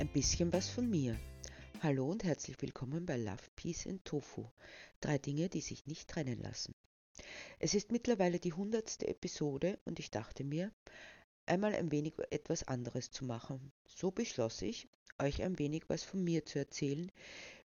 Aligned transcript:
Ein 0.00 0.08
bisschen 0.08 0.50
was 0.50 0.66
von 0.70 0.88
mir. 0.88 1.20
Hallo 1.82 2.10
und 2.10 2.24
herzlich 2.24 2.56
willkommen 2.62 3.04
bei 3.04 3.18
Love, 3.18 3.42
Peace 3.54 3.86
and 3.86 4.02
Tofu. 4.02 4.46
Drei 5.02 5.18
Dinge, 5.18 5.50
die 5.50 5.60
sich 5.60 5.84
nicht 5.84 6.08
trennen 6.08 6.40
lassen. 6.40 6.74
Es 7.58 7.74
ist 7.74 7.92
mittlerweile 7.92 8.40
die 8.40 8.54
hundertste 8.54 9.06
Episode 9.08 9.78
und 9.84 9.98
ich 9.98 10.10
dachte 10.10 10.42
mir, 10.42 10.72
einmal 11.44 11.74
ein 11.74 11.92
wenig 11.92 12.14
etwas 12.30 12.66
anderes 12.66 13.10
zu 13.10 13.26
machen. 13.26 13.72
So 13.84 14.10
beschloss 14.10 14.62
ich, 14.62 14.88
euch 15.18 15.42
ein 15.42 15.58
wenig 15.58 15.82
was 15.88 16.02
von 16.02 16.24
mir 16.24 16.46
zu 16.46 16.58
erzählen, 16.58 17.12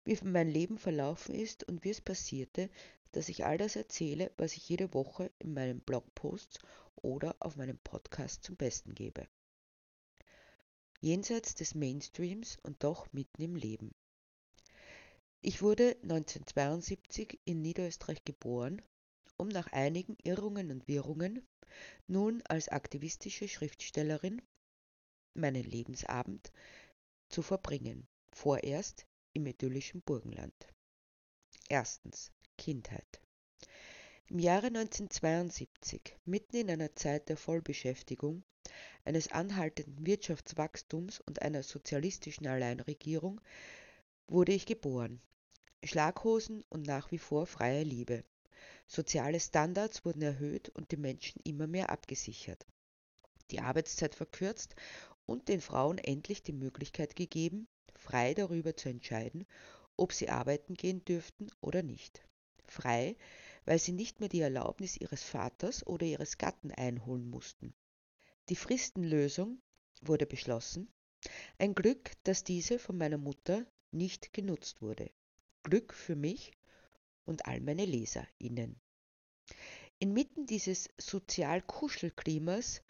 wie 0.03 0.19
mein 0.25 0.49
Leben 0.49 0.77
verlaufen 0.77 1.35
ist 1.35 1.63
und 1.63 1.85
wie 1.85 1.91
es 1.91 2.01
passierte, 2.01 2.69
dass 3.13 3.29
ich 3.29 3.45
all 3.45 3.57
das 3.57 3.77
erzähle, 3.77 4.29
was 4.35 4.57
ich 4.57 4.67
jede 4.67 4.93
Woche 4.93 5.31
in 5.39 5.53
meinen 5.53 5.79
Blogposts 5.79 6.59
oder 6.97 7.33
auf 7.39 7.55
meinem 7.55 7.77
Podcast 7.77 8.43
zum 8.43 8.57
Besten 8.57 8.93
gebe. 8.93 9.25
Jenseits 11.05 11.53
des 11.53 11.75
Mainstreams 11.75 12.57
und 12.63 12.83
doch 12.83 13.13
mitten 13.13 13.43
im 13.43 13.55
Leben. 13.55 13.91
Ich 15.39 15.61
wurde 15.61 15.95
1972 16.01 17.39
in 17.45 17.61
Niederösterreich 17.61 18.25
geboren, 18.25 18.81
um 19.37 19.47
nach 19.47 19.71
einigen 19.71 20.17
Irrungen 20.23 20.71
und 20.71 20.87
Wirrungen 20.87 21.47
nun 22.07 22.41
als 22.47 22.69
aktivistische 22.69 23.47
Schriftstellerin 23.47 24.41
meinen 25.35 25.63
Lebensabend 25.63 26.51
zu 27.29 27.43
verbringen, 27.43 28.07
vorerst 28.33 29.05
im 29.33 29.45
idyllischen 29.45 30.01
Burgenland. 30.01 30.55
Erstens 31.69 32.31
Kindheit. 32.57 33.21
Im 34.25 34.39
Jahre 34.39 34.67
1972, 34.69 36.17
mitten 36.25 36.55
in 36.55 36.71
einer 36.71 36.95
Zeit 36.95 37.29
der 37.29 37.37
Vollbeschäftigung, 37.37 38.43
eines 39.03 39.31
anhaltenden 39.31 40.05
Wirtschaftswachstums 40.05 41.19
und 41.19 41.41
einer 41.41 41.63
sozialistischen 41.63 42.47
Alleinregierung, 42.47 43.41
wurde 44.27 44.53
ich 44.53 44.65
geboren. 44.65 45.21
Schlaghosen 45.83 46.63
und 46.69 46.83
nach 46.87 47.11
wie 47.11 47.19
vor 47.19 47.45
freie 47.45 47.83
Liebe. 47.83 48.23
Soziale 48.87 49.39
Standards 49.39 50.05
wurden 50.05 50.21
erhöht 50.21 50.69
und 50.69 50.91
die 50.91 50.97
Menschen 50.97 51.41
immer 51.43 51.67
mehr 51.67 51.89
abgesichert. 51.89 52.65
Die 53.51 53.59
Arbeitszeit 53.59 54.15
verkürzt 54.15 54.75
und 55.25 55.47
den 55.47 55.61
Frauen 55.61 55.97
endlich 55.97 56.41
die 56.41 56.53
Möglichkeit 56.53 57.15
gegeben, 57.15 57.67
frei 57.95 58.33
darüber 58.33 58.75
zu 58.75 58.89
entscheiden, 58.89 59.45
ob 59.97 60.13
sie 60.13 60.29
arbeiten 60.29 60.73
gehen 60.73 61.05
dürften 61.05 61.51
oder 61.61 61.83
nicht. 61.83 62.23
Frei, 62.67 63.15
weil 63.65 63.79
sie 63.79 63.91
nicht 63.91 64.19
mehr 64.19 64.29
die 64.29 64.41
Erlaubnis 64.41 64.97
ihres 64.97 65.23
Vaters 65.23 65.85
oder 65.85 66.05
ihres 66.05 66.37
Gatten 66.37 66.71
einholen 66.71 67.29
mussten. 67.29 67.73
Die 68.49 68.55
Fristenlösung 68.55 69.59
wurde 70.01 70.27
beschlossen. 70.27 70.87
Ein 71.57 71.73
Glück, 71.73 72.11
dass 72.23 72.43
diese 72.43 72.77
von 72.77 72.95
meiner 72.97 73.17
Mutter 73.17 73.65
nicht 73.91 74.33
genutzt 74.33 74.83
wurde. 74.83 75.09
Glück 75.63 75.93
für 75.93 76.15
mich 76.15 76.51
und 77.25 77.47
all 77.47 77.59
meine 77.59 77.85
LeserInnen. 77.85 78.79
Inmitten 79.97 80.45
dieses 80.45 80.89
Sozialkuschelklimas 80.99 82.83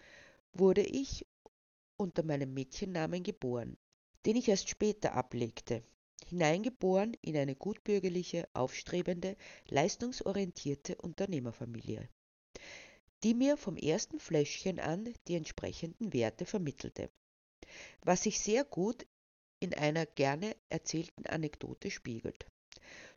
wurde 0.52 0.82
ich 0.82 1.26
unter 1.96 2.24
meinem 2.24 2.54
Mädchennamen 2.54 3.24
geboren, 3.24 3.78
den 4.26 4.36
ich 4.36 4.50
erst 4.50 4.68
später 4.68 5.14
ablegte, 5.14 5.84
hineingeboren 6.26 7.16
in 7.22 7.38
eine 7.38 7.56
gutbürgerliche, 7.56 8.50
aufstrebende, 8.54 9.38
leistungsorientierte 9.70 10.96
Unternehmerfamilie, 10.98 12.10
die 13.24 13.34
mir 13.34 13.58
vom 13.58 13.78
ersten 13.78 14.20
Fläschchen 14.20 14.80
an 14.80 15.14
die 15.28 15.36
entsprechenden 15.36 16.14
Werte 16.14 16.46
vermittelte, 16.46 17.10
was 18.02 18.24
sich 18.24 18.40
sehr 18.40 18.64
gut 18.64 19.06
in 19.60 19.74
einer 19.74 20.06
gerne 20.06 20.56
erzählten 20.70 21.26
Anekdote 21.26 21.90
spiegelt. 21.90 22.46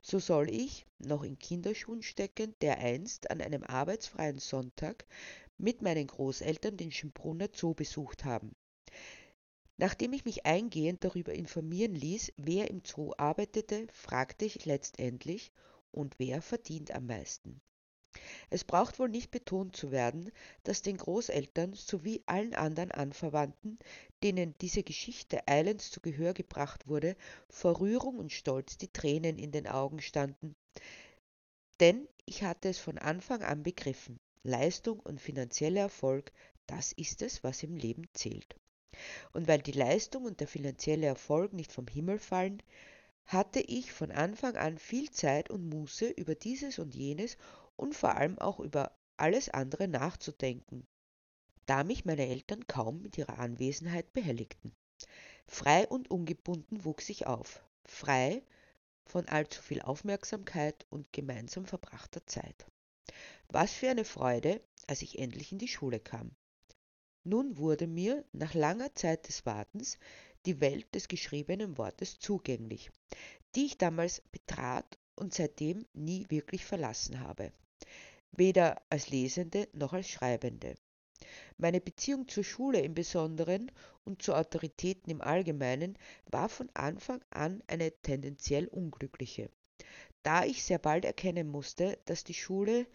So 0.00 0.18
soll 0.18 0.48
ich, 0.50 0.86
noch 0.98 1.24
in 1.24 1.38
Kinderschuhen 1.38 2.02
steckend, 2.02 2.62
dereinst 2.62 3.30
an 3.30 3.40
einem 3.40 3.64
arbeitsfreien 3.64 4.38
Sonntag 4.38 5.06
mit 5.58 5.82
meinen 5.82 6.06
Großeltern 6.06 6.76
den 6.76 6.92
Schönbrunner 6.92 7.48
Zoo 7.52 7.74
besucht 7.74 8.24
haben. 8.24 8.54
Nachdem 9.76 10.12
ich 10.12 10.24
mich 10.24 10.46
eingehend 10.46 11.04
darüber 11.04 11.34
informieren 11.34 11.94
ließ, 11.94 12.32
wer 12.36 12.70
im 12.70 12.82
Zoo 12.84 13.12
arbeitete, 13.16 13.86
fragte 13.92 14.44
ich 14.44 14.64
letztendlich, 14.64 15.52
und 15.90 16.18
wer 16.18 16.42
verdient 16.42 16.90
am 16.92 17.06
meisten? 17.06 17.60
Es 18.50 18.64
braucht 18.64 18.98
wohl 18.98 19.10
nicht 19.10 19.30
betont 19.30 19.76
zu 19.76 19.90
werden, 19.90 20.32
dass 20.64 20.80
den 20.80 20.96
Großeltern 20.96 21.74
sowie 21.74 22.22
allen 22.24 22.54
anderen 22.54 22.90
Anverwandten, 22.90 23.78
denen 24.22 24.54
diese 24.62 24.82
Geschichte 24.82 25.46
eilends 25.46 25.90
zu 25.90 26.00
Gehör 26.00 26.32
gebracht 26.32 26.88
wurde, 26.88 27.14
vor 27.50 27.78
Rührung 27.80 28.18
und 28.18 28.32
Stolz 28.32 28.78
die 28.78 28.92
Tränen 28.92 29.38
in 29.38 29.52
den 29.52 29.66
Augen 29.66 30.00
standen. 30.00 30.56
Denn 31.80 32.08
ich 32.24 32.42
hatte 32.42 32.70
es 32.70 32.78
von 32.78 32.96
Anfang 32.96 33.42
an 33.42 33.62
begriffen, 33.62 34.18
Leistung 34.42 34.98
und 35.00 35.20
finanzieller 35.20 35.82
Erfolg, 35.82 36.32
das 36.66 36.92
ist 36.92 37.20
es, 37.22 37.44
was 37.44 37.62
im 37.62 37.76
Leben 37.76 38.08
zählt. 38.14 38.56
Und 39.32 39.46
weil 39.46 39.60
die 39.60 39.72
Leistung 39.72 40.24
und 40.24 40.40
der 40.40 40.48
finanzielle 40.48 41.06
Erfolg 41.06 41.52
nicht 41.52 41.70
vom 41.70 41.86
Himmel 41.86 42.18
fallen, 42.18 42.62
hatte 43.28 43.60
ich 43.60 43.92
von 43.92 44.10
Anfang 44.10 44.56
an 44.56 44.78
viel 44.78 45.10
Zeit 45.10 45.50
und 45.50 45.68
Muße 45.68 46.08
über 46.08 46.34
dieses 46.34 46.78
und 46.78 46.94
jenes 46.94 47.36
und 47.76 47.94
vor 47.94 48.16
allem 48.16 48.38
auch 48.38 48.58
über 48.58 48.98
alles 49.18 49.50
andere 49.50 49.86
nachzudenken, 49.86 50.86
da 51.66 51.84
mich 51.84 52.06
meine 52.06 52.26
Eltern 52.26 52.66
kaum 52.66 53.02
mit 53.02 53.18
ihrer 53.18 53.38
Anwesenheit 53.38 54.14
behelligten. 54.14 54.74
Frei 55.46 55.86
und 55.86 56.10
ungebunden 56.10 56.84
wuchs 56.84 57.10
ich 57.10 57.26
auf, 57.26 57.62
frei 57.84 58.42
von 59.04 59.28
allzu 59.28 59.60
viel 59.60 59.82
Aufmerksamkeit 59.82 60.86
und 60.88 61.12
gemeinsam 61.12 61.66
verbrachter 61.66 62.26
Zeit. 62.26 62.66
Was 63.48 63.72
für 63.72 63.90
eine 63.90 64.06
Freude, 64.06 64.62
als 64.86 65.02
ich 65.02 65.18
endlich 65.18 65.52
in 65.52 65.58
die 65.58 65.68
Schule 65.68 66.00
kam. 66.00 66.30
Nun 67.24 67.58
wurde 67.58 67.86
mir 67.86 68.24
nach 68.32 68.54
langer 68.54 68.94
Zeit 68.94 69.28
des 69.28 69.44
Wartens 69.44 69.98
die 70.48 70.62
Welt 70.62 70.94
des 70.94 71.08
geschriebenen 71.08 71.76
Wortes 71.76 72.18
zugänglich, 72.18 72.90
die 73.54 73.66
ich 73.66 73.76
damals 73.76 74.22
betrat 74.32 74.98
und 75.14 75.34
seitdem 75.34 75.84
nie 75.92 76.24
wirklich 76.30 76.64
verlassen 76.64 77.20
habe, 77.20 77.52
weder 78.32 78.80
als 78.88 79.10
Lesende 79.10 79.68
noch 79.74 79.92
als 79.92 80.08
Schreibende. 80.08 80.74
Meine 81.58 81.82
Beziehung 81.82 82.28
zur 82.28 82.44
Schule 82.44 82.80
im 82.80 82.94
Besonderen 82.94 83.70
und 84.04 84.22
zu 84.22 84.32
Autoritäten 84.34 85.10
im 85.10 85.20
Allgemeinen 85.20 85.98
war 86.30 86.48
von 86.48 86.70
Anfang 86.72 87.20
an 87.28 87.62
eine 87.66 87.92
tendenziell 88.00 88.68
unglückliche, 88.68 89.50
da 90.22 90.46
ich 90.46 90.64
sehr 90.64 90.78
bald 90.78 91.04
erkennen 91.04 91.48
musste, 91.48 91.98
dass 92.06 92.24
die 92.24 92.32
Schule 92.32 92.86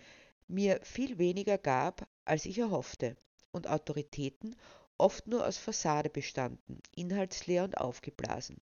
mir 0.47 0.79
viel 0.81 1.19
weniger 1.19 1.59
gab, 1.59 2.07
als 2.25 2.45
ich 2.45 2.57
erhoffte 2.57 3.15
und 3.51 3.67
Autoritäten 3.67 4.55
oft 5.03 5.27
nur 5.27 5.45
aus 5.45 5.57
Fassade 5.57 6.09
bestanden, 6.09 6.81
inhaltsleer 6.95 7.65
und 7.65 7.77
aufgeblasen. 7.77 8.61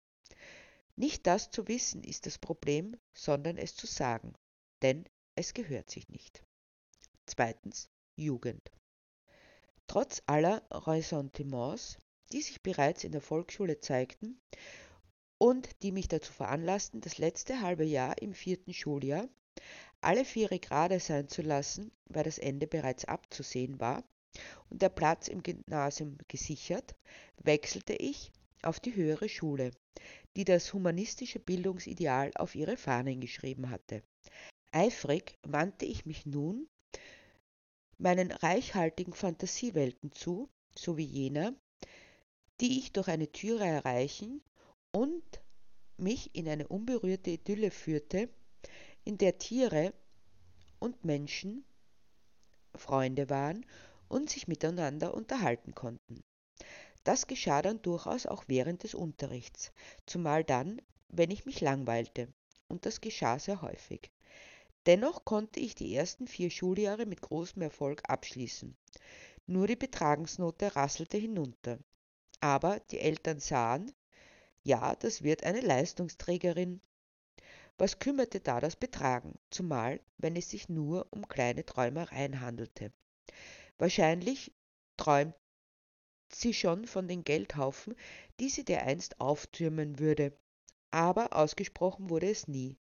Nicht 0.96 1.28
das 1.28 1.52
zu 1.52 1.68
wissen 1.68 2.02
ist 2.02 2.26
das 2.26 2.38
Problem, 2.38 2.96
sondern 3.14 3.58
es 3.58 3.76
zu 3.76 3.88
sagen, 3.88 4.34
denn 4.82 5.04
es 5.36 5.54
gehört 5.54 5.90
sich 5.90 6.08
nicht. 6.08 6.42
Zweitens 7.26 7.90
Jugend. 8.16 8.72
Trotz 9.88 10.24
aller 10.28 10.64
Ressentiments, 10.72 11.98
die 12.32 12.42
sich 12.42 12.64
bereits 12.64 13.04
in 13.04 13.12
der 13.12 13.22
Volksschule 13.22 13.82
zeigten 13.82 14.40
und 15.38 15.68
die 15.84 15.92
mich 15.92 16.08
dazu 16.08 16.32
veranlassten, 16.32 17.02
das 17.02 17.18
letzte 17.18 17.60
halbe 17.60 17.84
Jahr 17.84 18.22
im 18.22 18.34
vierten 18.34 18.74
Schuljahr 18.74 19.28
alle 20.00 20.24
Viere 20.24 20.60
gerade 20.60 21.02
sein 21.02 21.28
zu 21.28 21.42
lassen, 21.42 21.92
weil 22.06 22.24
das 22.24 22.38
Ende 22.38 22.66
bereits 22.66 23.04
abzusehen 23.04 23.82
war, 23.82 24.06
und 24.70 24.82
der 24.82 24.90
Platz 24.90 25.28
im 25.28 25.44
Gymnasium 25.44 26.18
gesichert, 26.28 26.96
wechselte 27.38 27.94
ich 27.94 28.32
auf 28.62 28.80
die 28.80 28.96
höhere 28.96 29.30
Schule, 29.30 29.72
die 30.36 30.46
das 30.46 30.74
humanistische 30.74 31.40
Bildungsideal 31.40 32.32
auf 32.36 32.56
ihre 32.56 32.78
Fahnen 32.78 33.20
geschrieben 33.20 33.70
hatte. 33.70 34.04
Eifrig 34.72 35.38
wandte 35.44 35.86
ich 35.86 36.06
mich 36.06 36.26
nun 36.26 36.68
meinen 37.98 38.32
reichhaltigen 38.32 39.14
Fantasiewelten 39.14 40.12
zu, 40.12 40.50
so 40.76 40.98
wie 40.98 41.06
jener, 41.06 41.54
die 42.62 42.80
ich 42.80 42.92
durch 42.94 43.08
eine 43.08 43.32
Türe 43.32 43.66
erreichen 43.66 44.42
und 44.92 45.42
mich 45.98 46.34
in 46.36 46.48
eine 46.48 46.68
unberührte 46.68 47.32
Idylle 47.32 47.72
führte, 47.72 48.30
in 49.04 49.18
der 49.18 49.38
Tiere 49.38 49.94
und 50.80 51.04
Menschen 51.04 51.66
Freunde 52.76 53.30
waren 53.30 53.66
und 54.10 54.30
sich 54.30 54.48
miteinander 54.48 55.14
unterhalten 55.14 55.74
konnten. 55.74 56.22
Das 57.04 57.28
geschah 57.28 57.62
dann 57.62 57.82
durchaus 57.82 58.26
auch 58.26 58.44
während 58.48 58.84
des 58.84 58.94
Unterrichts, 58.94 59.72
zumal 60.06 60.44
dann, 60.44 60.82
wenn 61.08 61.32
ich 61.32 61.46
mich 61.46 61.62
langweilte, 61.62 62.34
und 62.68 62.86
das 62.86 63.02
geschah 63.02 63.40
sehr 63.40 63.62
häufig. 63.62 64.12
Dennoch 64.86 65.26
konnte 65.26 65.60
ich 65.60 65.76
die 65.76 65.96
ersten 65.96 66.28
vier 66.28 66.50
Schuljahre 66.50 67.06
mit 67.06 67.22
großem 67.22 67.62
Erfolg 67.62 68.02
abschließen. 68.10 68.76
Nur 69.48 69.68
die 69.68 69.76
Betragensnote 69.76 70.76
rasselte 70.76 71.18
hinunter. 71.18 71.80
Aber 72.42 72.80
die 72.92 73.00
Eltern 73.00 73.40
sahen, 73.40 73.92
Ja, 74.64 74.96
das 74.96 75.24
wird 75.24 75.44
eine 75.44 75.62
Leistungsträgerin. 75.62 76.82
Was 77.78 78.00
kümmerte 78.00 78.40
da 78.42 78.60
das 78.60 78.76
Betragen, 78.76 79.40
zumal 79.50 80.02
wenn 80.18 80.36
es 80.36 80.50
sich 80.50 80.70
nur 80.70 81.08
um 81.12 81.28
kleine 81.28 81.66
Träumereien 81.66 82.42
handelte. 82.42 82.92
Wahrscheinlich 83.80 84.52
träumt 84.98 85.34
sie 86.32 86.54
schon 86.54 86.86
von 86.86 87.08
den 87.08 87.24
Geldhaufen, 87.24 87.96
die 88.40 88.50
sie 88.50 88.64
dereinst 88.64 89.20
auftürmen 89.20 89.98
würde. 90.00 90.38
Aber 90.92 91.36
ausgesprochen 91.36 92.10
wurde 92.10 92.30
es 92.30 92.48
nie, 92.48 92.78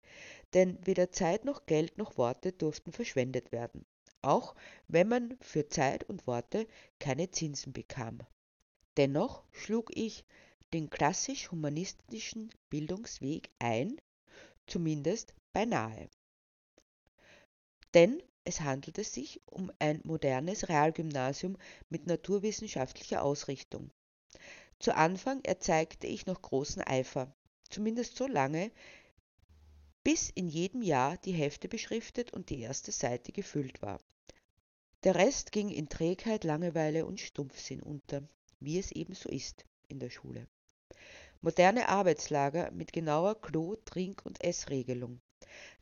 denn 0.54 0.78
weder 0.84 1.10
Zeit 1.12 1.44
noch 1.44 1.66
Geld 1.66 1.98
noch 1.98 2.16
Worte 2.18 2.52
durften 2.52 2.92
verschwendet 2.92 3.52
werden, 3.52 3.86
auch 4.22 4.54
wenn 4.88 5.08
man 5.08 5.38
für 5.40 5.68
Zeit 5.68 6.04
und 6.04 6.26
Worte 6.26 6.66
keine 6.98 7.30
Zinsen 7.30 7.72
bekam. 7.72 8.20
Dennoch 8.96 9.44
schlug 9.52 9.90
ich 9.94 10.24
den 10.72 10.90
klassisch-humanistischen 10.90 12.50
Bildungsweg 12.70 13.50
ein, 13.58 13.96
zumindest 14.66 15.34
beinahe. 15.52 16.08
Denn 17.94 18.22
es 18.48 18.62
handelte 18.62 19.04
sich 19.04 19.42
um 19.44 19.70
ein 19.78 20.00
modernes 20.04 20.70
Realgymnasium 20.70 21.58
mit 21.90 22.06
naturwissenschaftlicher 22.06 23.22
Ausrichtung. 23.22 23.90
Zu 24.78 24.96
Anfang 24.96 25.44
erzeigte 25.44 26.06
ich 26.06 26.24
noch 26.24 26.40
großen 26.40 26.80
Eifer, 26.82 27.30
zumindest 27.68 28.16
so 28.16 28.26
lange, 28.26 28.72
bis 30.02 30.30
in 30.30 30.48
jedem 30.48 30.80
Jahr 30.80 31.18
die 31.18 31.32
Hefte 31.32 31.68
beschriftet 31.68 32.32
und 32.32 32.48
die 32.48 32.60
erste 32.60 32.90
Seite 32.90 33.32
gefüllt 33.32 33.82
war. 33.82 34.00
Der 35.04 35.14
Rest 35.14 35.52
ging 35.52 35.68
in 35.68 35.90
Trägheit, 35.90 36.44
Langeweile 36.44 37.04
und 37.04 37.20
Stumpfsinn 37.20 37.82
unter, 37.82 38.26
wie 38.60 38.78
es 38.78 38.92
eben 38.92 39.12
so 39.14 39.28
ist 39.28 39.66
in 39.88 40.00
der 40.00 40.08
Schule. 40.08 40.48
Moderne 41.42 41.90
Arbeitslager 41.90 42.70
mit 42.70 42.94
genauer 42.94 43.38
Klo-, 43.42 43.76
Trink- 43.84 44.24
und 44.24 44.42
Essregelung. 44.42 45.20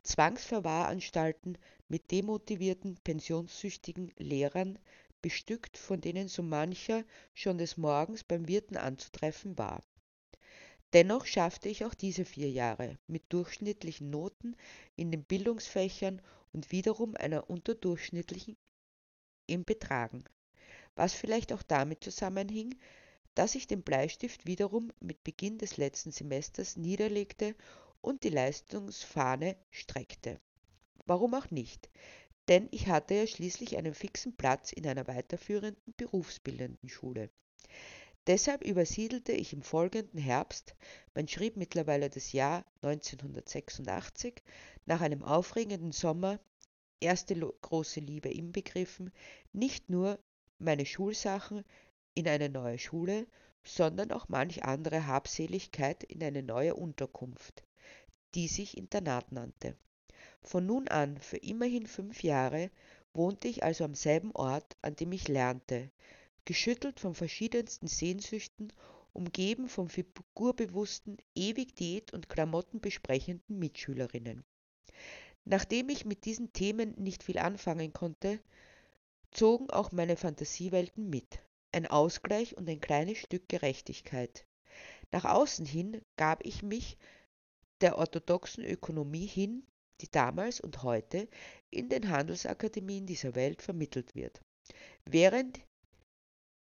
Zwangsverwahranstalten 0.02 1.58
mit 1.88 2.10
demotivierten, 2.10 2.96
pensionssüchtigen 3.04 4.12
Lehrern, 4.18 4.78
bestückt, 5.22 5.76
von 5.78 6.00
denen 6.00 6.28
so 6.28 6.42
mancher 6.42 7.04
schon 7.34 7.58
des 7.58 7.76
Morgens 7.76 8.22
beim 8.22 8.46
Wirten 8.48 8.76
anzutreffen 8.76 9.58
war. 9.58 9.82
Dennoch 10.92 11.26
schaffte 11.26 11.68
ich 11.68 11.84
auch 11.84 11.94
diese 11.94 12.24
vier 12.24 12.50
Jahre 12.50 12.96
mit 13.06 13.24
durchschnittlichen 13.30 14.08
Noten 14.08 14.56
in 14.94 15.10
den 15.10 15.24
Bildungsfächern 15.24 16.22
und 16.52 16.70
wiederum 16.70 17.16
einer 17.16 17.50
unterdurchschnittlichen 17.50 18.56
im 19.46 19.64
Betragen, 19.64 20.24
was 20.94 21.12
vielleicht 21.12 21.52
auch 21.52 21.62
damit 21.62 22.02
zusammenhing, 22.04 22.74
dass 23.34 23.54
ich 23.54 23.66
den 23.66 23.82
Bleistift 23.82 24.46
wiederum 24.46 24.92
mit 25.00 25.22
Beginn 25.24 25.58
des 25.58 25.76
letzten 25.76 26.12
Semesters 26.12 26.76
niederlegte 26.76 27.54
und 28.06 28.22
die 28.22 28.30
Leistungsfahne 28.30 29.56
streckte. 29.70 30.40
Warum 31.06 31.34
auch 31.34 31.50
nicht? 31.50 31.90
Denn 32.46 32.68
ich 32.70 32.86
hatte 32.86 33.14
ja 33.14 33.26
schließlich 33.26 33.76
einen 33.76 33.94
fixen 33.94 34.36
Platz 34.36 34.72
in 34.72 34.86
einer 34.86 35.08
weiterführenden 35.08 35.94
berufsbildenden 35.96 36.88
Schule. 36.88 37.30
Deshalb 38.28 38.64
übersiedelte 38.64 39.32
ich 39.32 39.52
im 39.52 39.62
folgenden 39.62 40.20
Herbst, 40.20 40.76
man 41.14 41.26
schrieb 41.26 41.56
mittlerweile 41.56 42.08
das 42.08 42.32
Jahr 42.32 42.64
1986, 42.82 44.40
nach 44.84 45.00
einem 45.00 45.24
aufregenden 45.24 45.90
Sommer, 45.90 46.38
erste 47.00 47.34
große 47.34 47.98
Liebe 47.98 48.28
inbegriffen, 48.28 49.10
nicht 49.52 49.90
nur 49.90 50.20
meine 50.58 50.86
Schulsachen 50.86 51.64
in 52.14 52.28
eine 52.28 52.50
neue 52.50 52.78
Schule, 52.78 53.26
sondern 53.64 54.12
auch 54.12 54.28
manch 54.28 54.62
andere 54.62 55.08
Habseligkeit 55.08 56.04
in 56.04 56.22
eine 56.22 56.44
neue 56.44 56.76
Unterkunft, 56.76 57.65
die 58.36 58.48
sich 58.48 58.76
Internat 58.76 59.32
nannte. 59.32 59.76
Von 60.42 60.66
nun 60.66 60.88
an, 60.88 61.18
für 61.18 61.38
immerhin 61.38 61.86
fünf 61.86 62.22
Jahre, 62.22 62.70
wohnte 63.14 63.48
ich 63.48 63.64
also 63.64 63.84
am 63.84 63.94
selben 63.94 64.30
Ort, 64.32 64.76
an 64.82 64.94
dem 64.94 65.10
ich 65.12 65.26
lernte, 65.26 65.90
geschüttelt 66.44 67.00
von 67.00 67.14
verschiedensten 67.14 67.88
Sehnsüchten, 67.88 68.72
umgeben 69.14 69.70
von 69.70 69.88
figurbewussten, 69.88 71.16
ewig 71.34 71.74
Diät 71.74 72.12
und 72.12 72.28
Klamotten 72.28 72.80
besprechenden 72.80 73.58
Mitschülerinnen. 73.58 74.44
Nachdem 75.46 75.88
ich 75.88 76.04
mit 76.04 76.26
diesen 76.26 76.52
Themen 76.52 76.94
nicht 76.98 77.22
viel 77.22 77.38
anfangen 77.38 77.94
konnte, 77.94 78.38
zogen 79.30 79.70
auch 79.70 79.92
meine 79.92 80.16
Fantasiewelten 80.16 81.08
mit, 81.08 81.38
ein 81.72 81.86
Ausgleich 81.86 82.56
und 82.56 82.68
ein 82.68 82.80
kleines 82.80 83.16
Stück 83.16 83.48
Gerechtigkeit. 83.48 84.46
Nach 85.10 85.24
außen 85.24 85.64
hin 85.64 86.02
gab 86.16 86.44
ich 86.44 86.62
mich 86.62 86.98
der 87.80 87.98
orthodoxen 87.98 88.64
Ökonomie 88.64 89.26
hin, 89.26 89.66
die 90.00 90.10
damals 90.10 90.60
und 90.60 90.82
heute 90.82 91.28
in 91.70 91.88
den 91.88 92.10
Handelsakademien 92.10 93.06
dieser 93.06 93.34
Welt 93.34 93.62
vermittelt 93.62 94.14
wird, 94.14 94.40
während 95.04 95.60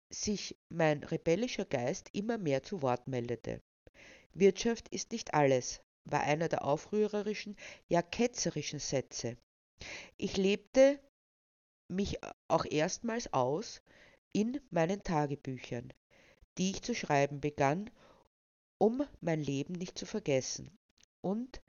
sich 0.09 0.57
mein 0.69 1.03
rebellischer 1.03 1.65
Geist 1.65 2.09
immer 2.13 2.37
mehr 2.37 2.63
zu 2.63 2.81
Wort 2.81 3.07
meldete. 3.07 3.61
Wirtschaft 4.33 4.87
ist 4.89 5.11
nicht 5.11 5.33
alles, 5.33 5.81
war 6.05 6.21
einer 6.21 6.47
der 6.47 6.63
aufrührerischen, 6.63 7.55
ja 7.89 8.01
ketzerischen 8.01 8.79
Sätze. 8.79 9.37
Ich 10.17 10.37
lebte 10.37 10.99
mich 11.89 12.17
auch 12.47 12.65
erstmals 12.65 13.33
aus 13.33 13.81
in 14.33 14.59
meinen 14.69 15.03
Tagebüchern, 15.03 15.91
die 16.57 16.71
ich 16.71 16.81
zu 16.81 16.95
schreiben 16.95 17.41
begann, 17.41 17.89
um 18.79 19.05
mein 19.21 19.41
Leben 19.41 19.73
nicht 19.73 19.97
zu 19.97 20.05
vergessen, 20.05 20.77
und 21.21 21.61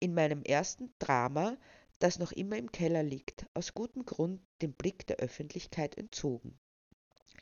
in 0.00 0.14
meinem 0.14 0.42
ersten 0.42 0.92
Drama, 0.98 1.58
das 1.98 2.18
noch 2.18 2.32
immer 2.32 2.56
im 2.56 2.72
Keller 2.72 3.02
liegt, 3.02 3.46
aus 3.54 3.74
gutem 3.74 4.06
Grund 4.06 4.40
dem 4.62 4.72
Blick 4.72 5.06
der 5.06 5.16
Öffentlichkeit 5.16 5.98
entzogen. 5.98 6.58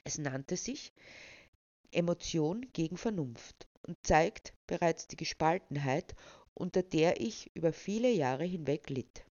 Es 0.05 0.19
nannte 0.19 0.57
sich 0.57 0.93
Emotion 1.93 2.67
gegen 2.73 2.97
Vernunft 2.97 3.69
und 3.87 3.97
zeigt 4.03 4.53
bereits 4.67 5.07
die 5.07 5.17
Gespaltenheit, 5.17 6.15
unter 6.55 6.83
der 6.83 7.21
ich 7.21 7.51
über 7.55 7.73
viele 7.73 8.11
Jahre 8.11 8.45
hinweg 8.45 8.91
litt. 8.91 9.25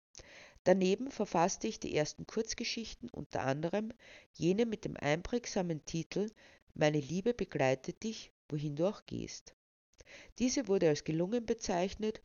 Daneben 0.65 1.11
verfasste 1.11 1.67
ich 1.67 1.81
die 1.81 1.95
ersten 1.95 2.27
Kurzgeschichten, 2.27 3.11
unter 3.11 3.43
anderem 3.43 3.93
jene 4.33 4.67
mit 4.67 4.85
dem 4.85 4.97
einprägsamen 4.97 5.85
Titel 5.85 6.31
Meine 6.75 7.01
Liebe 7.01 7.35
begleitet 7.35 8.03
dich, 8.03 8.33
wohin 8.49 8.77
du 8.77 8.87
auch 8.87 9.05
gehst. 9.07 9.55
Diese 10.39 10.69
wurde 10.69 10.89
als 10.89 11.05
gelungen 11.05 11.47
bezeichnet 11.47 12.21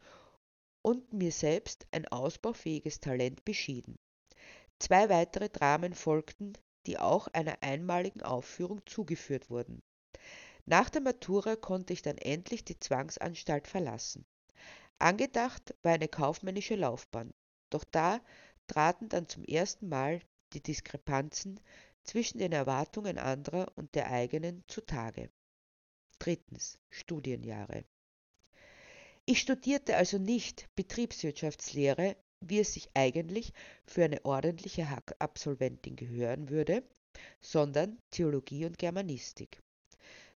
und 0.81 1.13
mir 1.13 1.31
selbst 1.31 1.87
ein 1.91 2.07
ausbaufähiges 2.07 2.99
Talent 2.99 3.43
beschieden. 3.45 3.95
Zwei 4.79 5.09
weitere 5.09 5.49
Dramen 5.49 5.93
folgten, 5.93 6.53
die 6.85 6.97
auch 6.97 7.27
einer 7.27 7.61
einmaligen 7.61 8.21
Aufführung 8.21 8.81
zugeführt 8.85 9.49
wurden. 9.49 9.81
Nach 10.65 10.89
der 10.89 11.01
Matura 11.01 11.55
konnte 11.55 11.93
ich 11.93 12.01
dann 12.01 12.17
endlich 12.17 12.63
die 12.63 12.79
Zwangsanstalt 12.79 13.67
verlassen. 13.67 14.25
Angedacht 14.99 15.75
war 15.81 15.93
eine 15.93 16.07
kaufmännische 16.07 16.75
Laufbahn, 16.75 17.31
doch 17.69 17.83
da 17.83 18.21
traten 18.67 19.09
dann 19.09 19.27
zum 19.27 19.43
ersten 19.43 19.89
Mal 19.89 20.21
die 20.53 20.61
Diskrepanzen 20.61 21.59
zwischen 22.03 22.39
den 22.39 22.51
Erwartungen 22.51 23.17
anderer 23.17 23.71
und 23.75 23.95
der 23.95 24.11
eigenen 24.11 24.63
zutage. 24.67 25.29
Drittens 26.19 26.77
Studienjahre. 26.89 27.85
Ich 29.25 29.39
studierte 29.39 29.95
also 29.95 30.17
nicht 30.17 30.67
Betriebswirtschaftslehre, 30.75 32.17
wie 32.41 32.59
es 32.59 32.73
sich 32.73 32.89
eigentlich 32.93 33.53
für 33.85 34.03
eine 34.03 34.23
ordentliche 34.25 34.87
Absolventin 35.19 35.95
gehören 35.95 36.49
würde, 36.49 36.83
sondern 37.41 37.99
Theologie 38.11 38.65
und 38.65 38.77
Germanistik. 38.77 39.61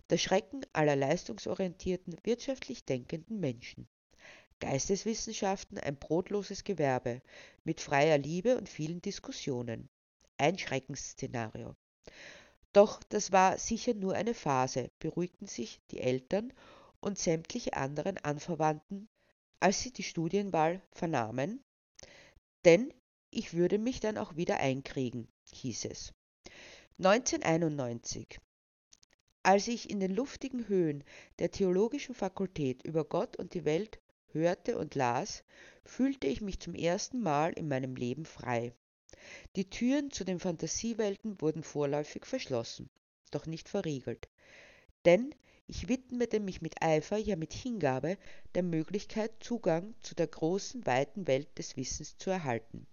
Der 0.10 0.18
Schrecken 0.18 0.66
aller 0.74 0.96
leistungsorientierten, 0.96 2.18
wirtschaftlich 2.24 2.86
denkenden 2.86 3.40
Menschen. 3.40 3.88
Geisteswissenschaften 4.60 5.78
ein 5.78 5.98
brotloses 5.98 6.64
Gewerbe 6.64 7.22
mit 7.64 7.82
freier 7.82 8.18
Liebe 8.18 8.58
und 8.58 8.70
vielen 8.70 9.02
Diskussionen. 9.02 9.90
Ein 10.38 10.58
Schreckensszenario. 10.58 11.76
Doch 12.74 13.02
das 13.04 13.32
war 13.32 13.58
sicher 13.58 13.94
nur 13.94 14.16
eine 14.16 14.34
Phase, 14.34 14.90
beruhigten 15.00 15.48
sich 15.48 15.80
die 15.92 16.00
Eltern 16.00 16.52
und 17.00 17.20
sämtliche 17.20 17.74
anderen 17.74 18.18
Anverwandten, 18.18 19.08
als 19.60 19.82
sie 19.82 19.92
die 19.92 20.04
Studienwahl 20.04 20.82
vernahmen, 20.92 21.64
denn 22.66 22.94
ich 23.30 23.54
würde 23.54 23.78
mich 23.78 24.00
dann 24.00 24.18
auch 24.18 24.36
wieder 24.36 24.58
einkriegen, 24.58 25.28
hieß 25.52 25.86
es. 25.86 26.14
1991. 26.98 28.40
Als 29.44 29.68
ich 29.68 29.90
in 29.90 30.00
den 30.00 30.16
luftigen 30.16 30.68
Höhen 30.68 31.04
der 31.40 31.52
Theologischen 31.52 32.16
Fakultät 32.16 32.84
über 32.84 33.04
Gott 33.04 33.36
und 33.38 33.54
die 33.54 33.66
Welt 33.66 34.00
hörte 34.28 34.78
und 34.78 34.96
las, 34.96 35.44
fühlte 35.84 36.28
ich 36.28 36.42
mich 36.42 36.60
zum 36.60 36.76
ersten 36.76 37.22
Mal 37.22 37.54
in 37.54 37.68
meinem 37.68 37.96
Leben 37.96 38.26
frei. 38.26 38.74
Die 39.56 39.70
Türen 39.70 40.12
zu 40.12 40.24
den 40.24 40.40
Fantasiewelten 40.40 41.40
wurden 41.42 41.64
vorläufig 41.64 42.26
verschlossen, 42.26 42.90
doch 43.32 43.46
nicht 43.46 43.70
verriegelt. 43.70 44.30
Denn 45.06 45.34
Ich 45.68 45.88
widmete 45.88 46.40
mich 46.40 46.62
mit 46.62 46.82
Eifer, 46.82 47.18
ja 47.18 47.36
mit 47.36 47.54
Hingabe, 47.54 48.18
der 48.54 48.64
Möglichkeit, 48.64 49.32
Zugang 49.42 49.96
zu 50.02 50.14
der 50.14 50.28
großen, 50.28 50.86
weiten 50.86 51.26
Welt 51.28 51.58
des 51.58 51.78
Wissens 51.78 52.18
zu 52.18 52.30
erhalten. 52.30 52.86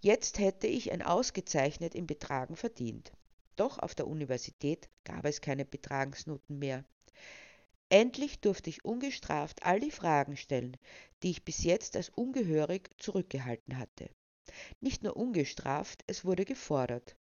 Jetzt 0.00 0.38
hätte 0.38 0.66
ich 0.66 0.92
ein 0.92 1.02
ausgezeichnet 1.02 1.94
im 1.94 2.06
Betragen 2.06 2.56
verdient. 2.56 3.12
Doch 3.56 3.78
auf 3.78 3.94
der 3.94 4.06
Universität 4.06 4.88
gab 5.04 5.24
es 5.24 5.40
keine 5.40 5.64
Betragensnoten 5.64 6.58
mehr. 6.58 6.84
Endlich 7.88 8.40
durfte 8.40 8.68
ich 8.70 8.84
ungestraft 8.84 9.62
all 9.64 9.80
die 9.80 9.90
Fragen 9.90 10.36
stellen, 10.36 10.76
die 11.22 11.30
ich 11.30 11.44
bis 11.44 11.64
jetzt 11.64 11.96
als 11.96 12.10
ungehörig 12.10 12.90
zurückgehalten 12.98 13.78
hatte. 13.78 14.10
Nicht 14.80 15.02
nur 15.02 15.16
ungestraft, 15.16 16.04
es 16.06 16.24
wurde 16.24 16.44
gefordert. 16.44 17.16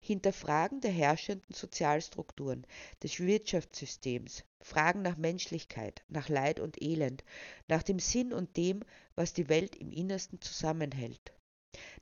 Hinterfragen 0.00 0.80
der 0.80 0.90
herrschenden 0.90 1.52
Sozialstrukturen, 1.52 2.66
des 3.02 3.20
Wirtschaftssystems, 3.20 4.44
Fragen 4.60 5.02
nach 5.02 5.16
Menschlichkeit, 5.16 6.02
nach 6.08 6.28
Leid 6.28 6.60
und 6.60 6.80
Elend, 6.80 7.24
nach 7.68 7.82
dem 7.82 7.98
Sinn 7.98 8.32
und 8.32 8.56
dem, 8.56 8.80
was 9.14 9.32
die 9.32 9.48
Welt 9.48 9.76
im 9.76 9.92
Innersten 9.92 10.40
zusammenhält. 10.40 11.34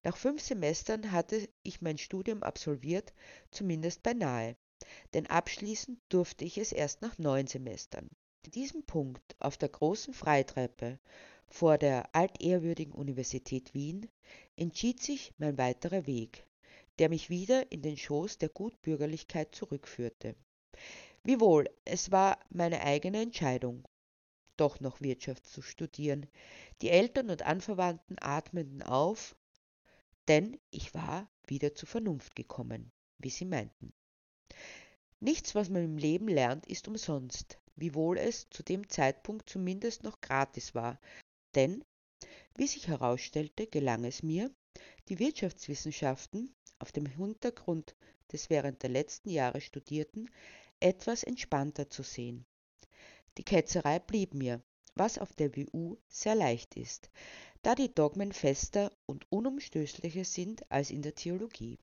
Nach 0.05 0.17
fünf 0.17 0.41
Semestern 0.41 1.11
hatte 1.11 1.49
ich 1.63 1.81
mein 1.81 1.99
Studium 1.99 2.43
absolviert, 2.43 3.13
zumindest 3.51 4.03
beinahe, 4.03 4.57
denn 5.15 5.27
abschließen 5.27 6.01
durfte 6.09 6.45
ich 6.45 6.59
es 6.59 6.73
erst 6.73 7.03
nach 7.03 7.19
neun 7.19 7.47
Semestern. 7.47 8.09
In 8.45 8.51
diesem 8.53 8.85
Punkt 8.85 9.35
auf 9.41 9.57
der 9.57 9.71
großen 9.71 10.15
Freitreppe 10.15 11.01
vor 11.55 11.79
der 11.79 12.13
altehrwürdigen 12.17 12.93
Universität 12.93 13.75
Wien 13.75 14.09
entschied 14.57 15.01
sich 15.01 15.33
mein 15.39 15.57
weiterer 15.57 16.05
Weg, 16.05 16.45
der 16.99 17.09
mich 17.09 17.31
wieder 17.31 17.71
in 17.71 17.81
den 17.81 17.97
Schoß 17.97 18.39
der 18.39 18.49
Gutbürgerlichkeit 18.49 19.55
zurückführte. 19.55 20.35
Wiewohl, 21.23 21.71
es 21.85 22.11
war 22.11 22.41
meine 22.51 22.83
eigene 22.83 23.23
Entscheidung, 23.23 23.87
doch 24.57 24.81
noch 24.81 25.01
Wirtschaft 25.01 25.47
zu 25.47 25.63
studieren. 25.63 26.27
Die 26.83 26.91
Eltern 26.91 27.31
und 27.31 27.43
Anverwandten 27.43 28.17
atmeten 28.21 28.83
auf, 28.83 29.37
denn 30.27 30.59
ich 30.73 30.93
war 30.93 31.31
wieder 31.47 31.73
zur 31.77 31.89
Vernunft 31.89 32.35
gekommen, 32.35 32.91
wie 33.19 33.31
sie 33.31 33.45
meinten. 33.45 33.93
Nichts, 35.21 35.55
was 35.55 35.71
man 35.71 35.85
im 35.85 35.99
Leben 35.99 36.27
lernt, 36.27 36.67
ist 36.67 36.89
umsonst, 36.89 37.61
wiewohl 37.77 38.19
es 38.19 38.51
zu 38.51 38.65
dem 38.65 38.89
Zeitpunkt 38.89 39.49
zumindest 39.49 40.03
noch 40.03 40.21
gratis 40.21 40.75
war, 40.75 40.99
denn, 41.55 41.85
wie 42.57 42.67
sich 42.67 42.89
herausstellte, 42.89 43.67
gelang 43.67 44.05
es 44.05 44.23
mir, 44.23 44.51
die 45.09 45.19
Wirtschaftswissenschaften 45.19 46.55
auf 46.79 46.93
dem 46.93 47.07
Hintergrund 47.07 47.95
des 48.33 48.51
während 48.51 48.83
der 48.83 48.91
letzten 48.91 49.31
Jahre 49.31 49.61
Studierten 49.61 50.31
etwas 50.81 51.23
entspannter 51.23 51.89
zu 51.89 52.03
sehen. 52.03 52.45
Die 53.39 53.45
Ketzerei 53.45 53.99
blieb 53.99 54.35
mir, 54.35 54.63
was 54.95 55.19
auf 55.19 55.33
der 55.35 55.57
WU 55.57 55.97
sehr 56.09 56.35
leicht 56.35 56.77
ist, 56.77 57.11
da 57.63 57.75
die 57.75 57.93
Dogmen 57.93 58.33
fester 58.33 58.93
und 59.07 59.31
unumstößlicher 59.31 60.25
sind 60.25 60.71
als 60.71 60.91
in 60.91 61.03
der 61.03 61.15
Theologie. 61.15 61.79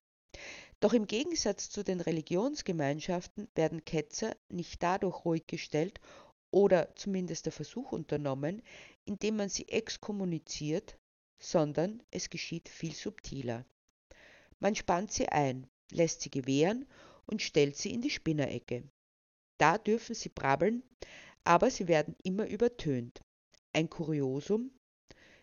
Doch 0.80 0.94
im 0.94 1.06
Gegensatz 1.06 1.68
zu 1.68 1.84
den 1.84 2.00
Religionsgemeinschaften 2.00 3.48
werden 3.54 3.84
Ketzer 3.84 4.34
nicht 4.48 4.82
dadurch 4.82 5.24
ruhig 5.24 5.46
gestellt 5.46 6.00
oder 6.52 6.94
zumindest 6.94 7.46
der 7.46 7.52
Versuch 7.52 7.90
unternommen, 7.90 8.62
indem 9.04 9.36
man 9.36 9.48
sie 9.48 9.68
exkommuniziert, 9.68 10.96
sondern 11.40 12.02
es 12.12 12.30
geschieht 12.30 12.68
viel 12.68 12.94
subtiler. 12.94 13.66
Man 14.60 14.76
spannt 14.76 15.10
sie 15.10 15.28
ein, 15.28 15.66
lässt 15.90 16.20
sie 16.20 16.30
gewähren 16.30 16.86
und 17.26 17.42
stellt 17.42 17.76
sie 17.76 17.92
in 17.92 18.00
die 18.00 18.10
Spinnerecke. 18.10 18.84
Da 19.58 19.78
dürfen 19.78 20.14
sie 20.14 20.28
brabbeln, 20.28 20.84
aber 21.42 21.70
sie 21.70 21.88
werden 21.88 22.14
immer 22.22 22.46
übertönt. 22.46 23.20
Ein 23.72 23.90
Kuriosum 23.90 24.70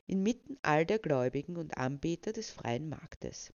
inmitten 0.08 0.58
all 0.62 0.86
der 0.86 1.00
Gläubigen 1.00 1.58
und 1.58 1.78
Anbeter 1.78 2.32
des 2.32 2.50
freien 2.50 2.88
Marktes. 2.88 3.51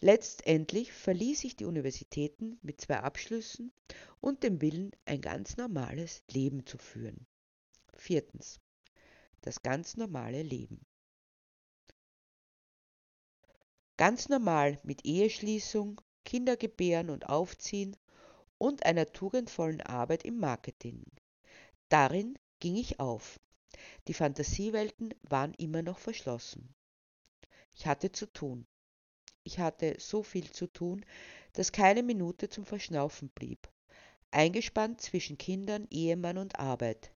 Letztendlich 0.00 0.92
verließ 0.92 1.44
ich 1.44 1.56
die 1.56 1.64
Universitäten 1.64 2.58
mit 2.62 2.80
zwei 2.80 3.00
Abschlüssen 3.00 3.72
und 4.20 4.42
dem 4.42 4.60
Willen, 4.60 4.92
ein 5.06 5.20
ganz 5.20 5.56
normales 5.56 6.22
Leben 6.30 6.66
zu 6.66 6.78
führen. 6.78 7.26
Viertens. 7.94 8.60
Das 9.40 9.62
ganz 9.62 9.96
normale 9.96 10.42
Leben. 10.42 10.84
Ganz 13.96 14.28
normal 14.28 14.80
mit 14.82 15.04
Eheschließung, 15.04 16.00
Kindergebären 16.24 17.10
und 17.10 17.28
Aufziehen 17.28 17.96
und 18.58 18.84
einer 18.84 19.06
tugendvollen 19.06 19.80
Arbeit 19.82 20.24
im 20.24 20.38
Marketing. 20.38 21.04
Darin 21.88 22.38
ging 22.60 22.76
ich 22.76 22.98
auf. 22.98 23.38
Die 24.08 24.14
Fantasiewelten 24.14 25.14
waren 25.22 25.54
immer 25.54 25.82
noch 25.82 25.98
verschlossen. 25.98 26.74
Ich 27.74 27.86
hatte 27.86 28.10
zu 28.10 28.26
tun. 28.26 28.66
Ich 29.44 29.58
hatte 29.58 29.96
so 30.00 30.22
viel 30.22 30.50
zu 30.50 30.66
tun, 30.66 31.04
dass 31.52 31.70
keine 31.70 32.02
Minute 32.02 32.48
zum 32.48 32.64
Verschnaufen 32.64 33.28
blieb. 33.28 33.68
Eingespannt 34.30 35.00
zwischen 35.00 35.38
Kindern, 35.38 35.86
Ehemann 35.90 36.38
und 36.38 36.58
Arbeit. 36.58 37.12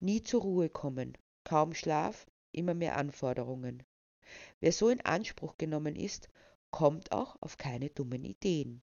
Nie 0.00 0.22
zur 0.22 0.42
Ruhe 0.42 0.70
kommen, 0.70 1.16
kaum 1.44 1.74
Schlaf, 1.74 2.26
immer 2.52 2.74
mehr 2.74 2.96
Anforderungen. 2.96 3.82
Wer 4.60 4.72
so 4.72 4.88
in 4.88 5.00
Anspruch 5.02 5.58
genommen 5.58 5.94
ist, 5.94 6.28
kommt 6.70 7.12
auch 7.12 7.36
auf 7.40 7.58
keine 7.58 7.90
dummen 7.90 8.24
Ideen. 8.24 8.82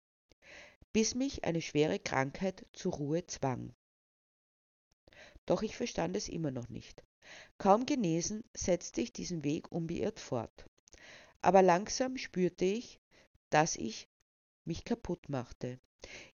Bis 0.92 1.14
mich 1.14 1.44
eine 1.44 1.62
schwere 1.62 1.98
Krankheit 1.98 2.66
zur 2.72 2.92
Ruhe 2.94 3.26
zwang. 3.26 3.74
Doch 5.46 5.62
ich 5.62 5.76
verstand 5.76 6.16
es 6.16 6.28
immer 6.28 6.50
noch 6.50 6.68
nicht. 6.68 7.04
Kaum 7.58 7.86
genesen, 7.86 8.44
setzte 8.54 9.00
ich 9.00 9.12
diesen 9.12 9.44
Weg 9.44 9.72
unbeirrt 9.72 10.20
fort. 10.20 10.68
Aber 11.46 11.62
langsam 11.62 12.16
spürte 12.16 12.64
ich, 12.64 12.98
dass 13.50 13.76
ich 13.76 14.08
mich 14.64 14.84
kaputt 14.84 15.28
machte, 15.28 15.78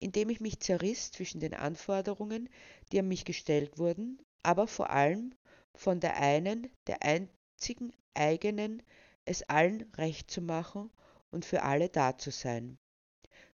indem 0.01 0.29
ich 0.29 0.41
mich 0.41 0.61
zerriss 0.61 1.13
zwischen 1.13 1.41
den 1.41 1.55
Anforderungen, 1.55 2.51
die 2.93 2.99
an 2.99 3.09
mich 3.09 3.25
gestellt 3.25 3.79
wurden, 3.79 4.21
aber 4.43 4.67
vor 4.67 4.91
allem 4.91 5.35
von 5.75 5.99
der 6.01 6.19
einen, 6.19 6.71
der 6.87 7.03
einzigen 7.03 7.95
eigenen, 8.13 8.83
es 9.25 9.43
allen 9.45 9.91
recht 9.97 10.31
zu 10.31 10.43
machen 10.43 10.91
und 11.31 11.47
für 11.47 11.63
alle 11.63 11.89
da 11.89 12.19
zu 12.19 12.31
sein. 12.31 12.77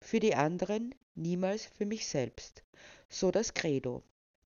Für 0.00 0.20
die 0.20 0.34
anderen 0.34 0.94
niemals 1.14 1.66
für 1.66 1.84
mich 1.84 2.06
selbst. 2.06 2.62
So 3.10 3.30
das 3.30 3.52
Credo 3.52 4.02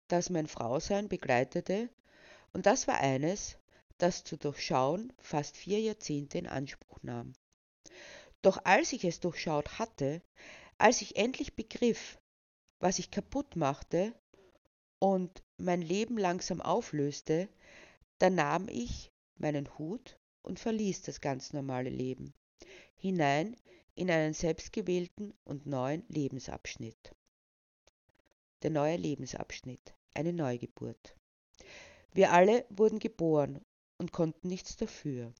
das 0.08 0.28
mein 0.28 0.48
Frausein 0.48 1.08
begleitete, 1.08 1.88
und 2.52 2.66
das 2.66 2.88
war 2.88 2.98
eines, 2.98 3.56
das 3.98 4.24
zu 4.24 4.36
durchschauen 4.36 5.12
fast 5.18 5.56
vier 5.56 5.80
Jahrzehnte 5.80 6.38
in 6.38 6.46
Anspruch 6.46 6.98
nahm. 7.02 7.32
Doch 8.42 8.58
als 8.64 8.92
ich 8.92 9.04
es 9.04 9.20
durchschaut 9.20 9.78
hatte, 9.78 10.22
als 10.78 11.00
ich 11.00 11.16
endlich 11.16 11.56
begriff, 11.56 12.18
was 12.78 12.98
ich 12.98 13.10
kaputt 13.10 13.56
machte 13.56 14.14
und 14.98 15.42
mein 15.56 15.82
Leben 15.82 16.18
langsam 16.18 16.60
auflöste, 16.60 17.48
da 18.18 18.30
nahm 18.30 18.68
ich 18.68 19.12
meinen 19.36 19.78
Hut 19.78 20.18
und 20.42 20.60
verließ 20.60 21.02
das 21.02 21.20
ganz 21.20 21.52
normale 21.52 21.90
Leben, 21.90 22.34
hinein 22.96 23.56
in 23.94 24.10
einen 24.10 24.34
selbstgewählten 24.34 25.34
und 25.44 25.66
neuen 25.66 26.04
Lebensabschnitt. 26.08 27.14
Der 28.62 28.70
neue 28.70 28.96
Lebensabschnitt 28.96 29.94
eine 30.14 30.32
Neugeburt. 30.32 31.14
Wir 32.12 32.32
alle 32.32 32.64
wurden 32.70 32.98
geboren 32.98 33.64
und 33.98 34.12
konnten 34.12 34.48
nichts 34.48 34.76
dafür. 34.76 35.32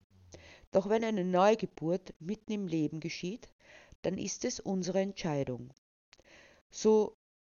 Doch 0.73 0.89
wenn 0.89 1.05
eine 1.05 1.25
Neugeburt 1.25 2.15
mitten 2.19 2.53
im 2.53 2.67
Leben 2.67 3.01
geschieht, 3.01 3.49
dann 4.03 4.19
ist 4.19 4.45
es 4.45 4.61
unsere 4.61 5.01
Entscheidung. 5.01 5.73
So 6.71 7.17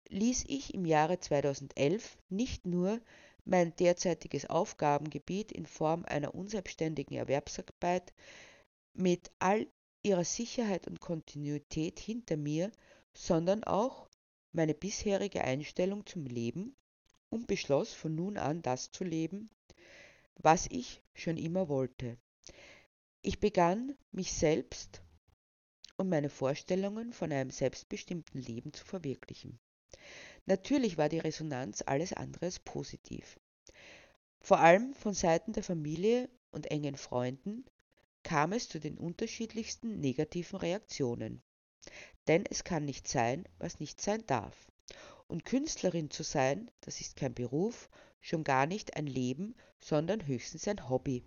ließ 0.08 0.44
ich 0.48 0.74
im 0.74 0.84
Jahre 0.86 1.18
2011 1.18 2.16
nicht 2.28 2.66
nur 2.66 3.00
mein 3.44 3.74
derzeitiges 3.76 4.46
Aufgabengebiet 4.46 5.52
in 5.52 5.66
Form 5.66 6.04
einer 6.04 6.34
unselbstständigen 6.34 7.16
Erwerbsarbeit 7.16 8.12
mit 8.92 9.30
all 9.38 9.66
ihrer 10.02 10.24
Sicherheit 10.24 10.86
und 10.86 11.00
Kontinuität 11.00 11.98
hinter 11.98 12.36
mir, 12.36 12.70
sondern 13.14 13.64
auch 13.64 14.08
meine 14.52 14.74
bisherige 14.74 15.42
Einstellung 15.42 16.06
zum 16.06 16.26
Leben 16.26 16.76
und 17.30 17.46
beschloss 17.46 17.92
von 17.92 18.14
nun 18.14 18.36
an 18.36 18.62
das 18.62 18.90
zu 18.90 19.04
leben, 19.04 19.50
was 20.38 20.66
ich 20.70 21.02
schon 21.14 21.36
immer 21.36 21.68
wollte. 21.68 22.16
Ich 23.22 23.40
begann, 23.40 23.96
mich 24.12 24.32
selbst 24.32 25.02
und 25.96 26.08
meine 26.08 26.30
Vorstellungen 26.30 27.12
von 27.12 27.32
einem 27.32 27.50
selbstbestimmten 27.50 28.40
Leben 28.40 28.72
zu 28.72 28.84
verwirklichen. 28.84 29.58
Natürlich 30.46 30.96
war 30.96 31.08
die 31.08 31.18
Resonanz 31.18 31.82
alles 31.84 32.12
andere 32.12 32.46
als 32.46 32.60
positiv. 32.60 33.38
Vor 34.40 34.60
allem 34.60 34.94
von 34.94 35.12
Seiten 35.12 35.52
der 35.52 35.64
Familie 35.64 36.30
und 36.52 36.70
engen 36.70 36.96
Freunden 36.96 37.64
kam 38.22 38.52
es 38.52 38.68
zu 38.68 38.78
den 38.78 38.96
unterschiedlichsten 38.96 40.00
negativen 40.00 40.58
Reaktionen. 40.58 41.42
Denn 42.28 42.44
es 42.48 42.64
kann 42.64 42.84
nicht 42.84 43.08
sein, 43.08 43.48
was 43.58 43.80
nicht 43.80 44.00
sein 44.00 44.24
darf. 44.26 44.70
Und 45.26 45.44
Künstlerin 45.44 46.10
zu 46.10 46.22
sein, 46.22 46.70
das 46.80 47.00
ist 47.00 47.16
kein 47.16 47.34
Beruf, 47.34 47.90
schon 48.20 48.44
gar 48.44 48.66
nicht 48.66 48.96
ein 48.96 49.06
Leben, 49.06 49.54
sondern 49.78 50.26
höchstens 50.26 50.66
ein 50.68 50.88
Hobby, 50.88 51.24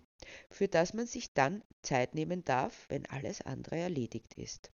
für 0.50 0.68
das 0.68 0.94
man 0.94 1.06
sich 1.06 1.32
dann 1.34 1.62
Zeit 1.82 2.14
nehmen 2.14 2.44
darf, 2.44 2.86
wenn 2.88 3.06
alles 3.06 3.40
andere 3.42 3.78
erledigt 3.78 4.34
ist. 4.34 4.70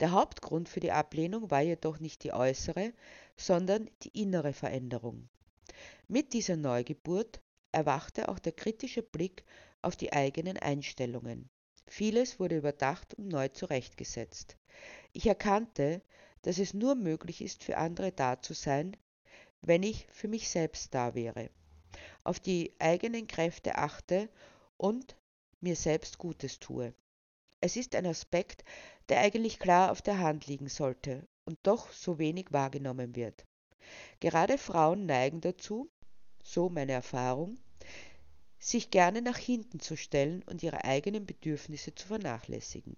Der 0.00 0.12
Hauptgrund 0.12 0.68
für 0.68 0.80
die 0.80 0.92
Ablehnung 0.92 1.50
war 1.50 1.60
jedoch 1.60 2.00
nicht 2.00 2.24
die 2.24 2.32
äußere, 2.32 2.92
sondern 3.36 3.88
die 4.02 4.20
innere 4.20 4.52
Veränderung. 4.52 5.28
Mit 6.08 6.32
dieser 6.32 6.56
Neugeburt 6.56 7.40
erwachte 7.72 8.28
auch 8.28 8.38
der 8.38 8.52
kritische 8.52 9.02
Blick 9.02 9.44
auf 9.80 9.96
die 9.96 10.12
eigenen 10.12 10.56
Einstellungen. 10.56 11.48
Vieles 11.86 12.40
wurde 12.40 12.56
überdacht 12.56 13.14
und 13.14 13.28
neu 13.28 13.48
zurechtgesetzt. 13.48 14.56
Ich 15.12 15.26
erkannte, 15.26 16.02
dass 16.42 16.58
es 16.58 16.74
nur 16.74 16.94
möglich 16.94 17.42
ist, 17.42 17.62
für 17.62 17.76
andere 17.76 18.12
da 18.12 18.40
zu 18.40 18.54
sein, 18.54 18.96
wenn 19.62 19.82
ich 19.82 20.06
für 20.12 20.28
mich 20.28 20.48
selbst 20.48 20.92
da 20.94 21.14
wäre, 21.14 21.50
auf 22.24 22.40
die 22.40 22.74
eigenen 22.78 23.26
Kräfte 23.26 23.76
achte 23.78 24.28
und 24.76 25.16
mir 25.60 25.76
selbst 25.76 26.18
Gutes 26.18 26.58
tue. 26.58 26.92
Es 27.60 27.76
ist 27.76 27.94
ein 27.94 28.06
Aspekt, 28.06 28.64
der 29.08 29.20
eigentlich 29.20 29.60
klar 29.60 29.92
auf 29.92 30.02
der 30.02 30.18
Hand 30.18 30.46
liegen 30.46 30.68
sollte 30.68 31.26
und 31.44 31.58
doch 31.62 31.92
so 31.92 32.18
wenig 32.18 32.46
wahrgenommen 32.50 33.14
wird. 33.14 33.46
Gerade 34.20 34.58
Frauen 34.58 35.06
neigen 35.06 35.40
dazu, 35.40 35.88
so 36.42 36.68
meine 36.68 36.92
Erfahrung, 36.92 37.56
sich 38.58 38.90
gerne 38.90 39.22
nach 39.22 39.38
hinten 39.38 39.80
zu 39.80 39.96
stellen 39.96 40.42
und 40.44 40.62
ihre 40.62 40.84
eigenen 40.84 41.26
Bedürfnisse 41.26 41.94
zu 41.94 42.06
vernachlässigen. 42.06 42.96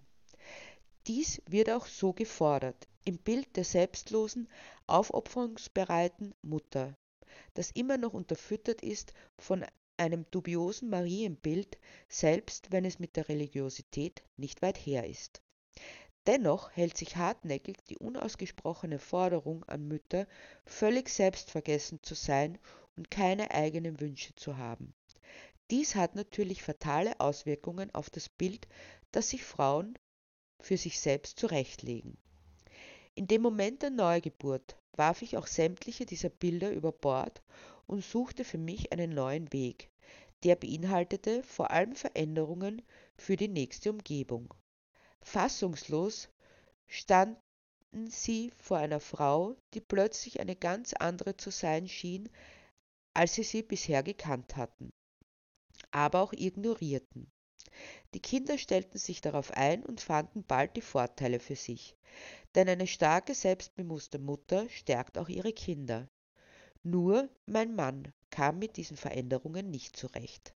Dies 1.07 1.39
wird 1.47 1.69
auch 1.69 1.85
so 1.85 2.13
gefordert 2.13 2.87
im 3.03 3.19
Bild 3.19 3.55
der 3.55 3.63
selbstlosen, 3.63 4.49
aufopferungsbereiten 4.87 6.33
Mutter, 6.41 6.97
das 7.53 7.69
immer 7.69 7.97
noch 7.97 8.13
unterfüttert 8.13 8.81
ist 8.81 9.13
von 9.37 9.63
einem 9.97 10.25
dubiosen 10.31 10.89
Marienbild, 10.89 11.77
selbst 12.09 12.71
wenn 12.71 12.85
es 12.85 12.97
mit 12.97 13.15
der 13.15 13.29
Religiosität 13.29 14.23
nicht 14.35 14.63
weit 14.63 14.77
her 14.77 15.07
ist. 15.07 15.43
Dennoch 16.25 16.71
hält 16.71 16.97
sich 16.97 17.15
hartnäckig 17.15 17.77
die 17.87 17.99
unausgesprochene 17.99 18.97
Forderung 18.97 19.63
an 19.65 19.87
Mütter, 19.87 20.27
völlig 20.65 21.09
selbstvergessen 21.09 22.01
zu 22.01 22.15
sein 22.15 22.57
und 22.97 23.11
keine 23.11 23.51
eigenen 23.51 23.99
Wünsche 24.01 24.33
zu 24.35 24.57
haben. 24.57 24.95
Dies 25.69 25.93
hat 25.93 26.15
natürlich 26.15 26.63
fatale 26.63 27.19
Auswirkungen 27.19 27.93
auf 27.93 28.09
das 28.09 28.27
Bild, 28.27 28.67
das 29.11 29.29
sich 29.29 29.43
Frauen 29.43 29.99
für 30.59 30.77
sich 30.77 30.99
selbst 30.99 31.39
zurechtlegen. 31.39 32.17
In 33.13 33.27
dem 33.27 33.41
Moment 33.41 33.81
der 33.81 33.89
Neugeburt 33.89 34.77
warf 34.93 35.21
ich 35.21 35.37
auch 35.37 35.47
sämtliche 35.47 36.05
dieser 36.05 36.29
Bilder 36.29 36.71
über 36.71 36.91
Bord 36.91 37.41
und 37.87 38.03
suchte 38.03 38.43
für 38.43 38.57
mich 38.57 38.91
einen 38.91 39.11
neuen 39.11 39.51
Weg, 39.53 39.89
der 40.43 40.55
beinhaltete 40.55 41.43
vor 41.43 41.71
allem 41.71 41.95
Veränderungen 41.95 42.81
für 43.17 43.35
die 43.35 43.47
nächste 43.47 43.91
Umgebung. 43.91 44.53
Fassungslos 45.21 46.29
standen 46.87 47.39
sie 48.07 48.51
vor 48.57 48.77
einer 48.77 48.99
Frau, 48.99 49.55
die 49.73 49.81
plötzlich 49.81 50.39
eine 50.39 50.55
ganz 50.55 50.93
andere 50.93 51.37
zu 51.37 51.51
sein 51.51 51.87
schien, 51.87 52.29
als 53.13 53.35
sie 53.35 53.43
sie 53.43 53.63
bisher 53.63 54.03
gekannt 54.03 54.55
hatten 54.55 54.91
aber 55.95 56.21
auch 56.21 56.33
ignorierten. 56.33 57.31
Die 58.13 58.21
Kinder 58.21 58.57
stellten 58.57 58.97
sich 58.97 59.21
darauf 59.21 59.51
ein 59.51 59.83
und 59.83 60.01
fanden 60.01 60.43
bald 60.43 60.75
die 60.75 60.81
Vorteile 60.81 61.39
für 61.39 61.55
sich, 61.55 61.95
denn 62.55 62.69
eine 62.69 62.87
starke, 62.87 63.33
selbstbewusste 63.33 64.19
Mutter 64.19 64.69
stärkt 64.69 65.17
auch 65.17 65.29
ihre 65.29 65.53
Kinder. 65.53 66.07
Nur 66.83 67.29
mein 67.45 67.75
Mann 67.75 68.13
kam 68.29 68.59
mit 68.59 68.77
diesen 68.77 68.97
Veränderungen 68.97 69.71
nicht 69.71 69.97
zurecht, 69.97 70.53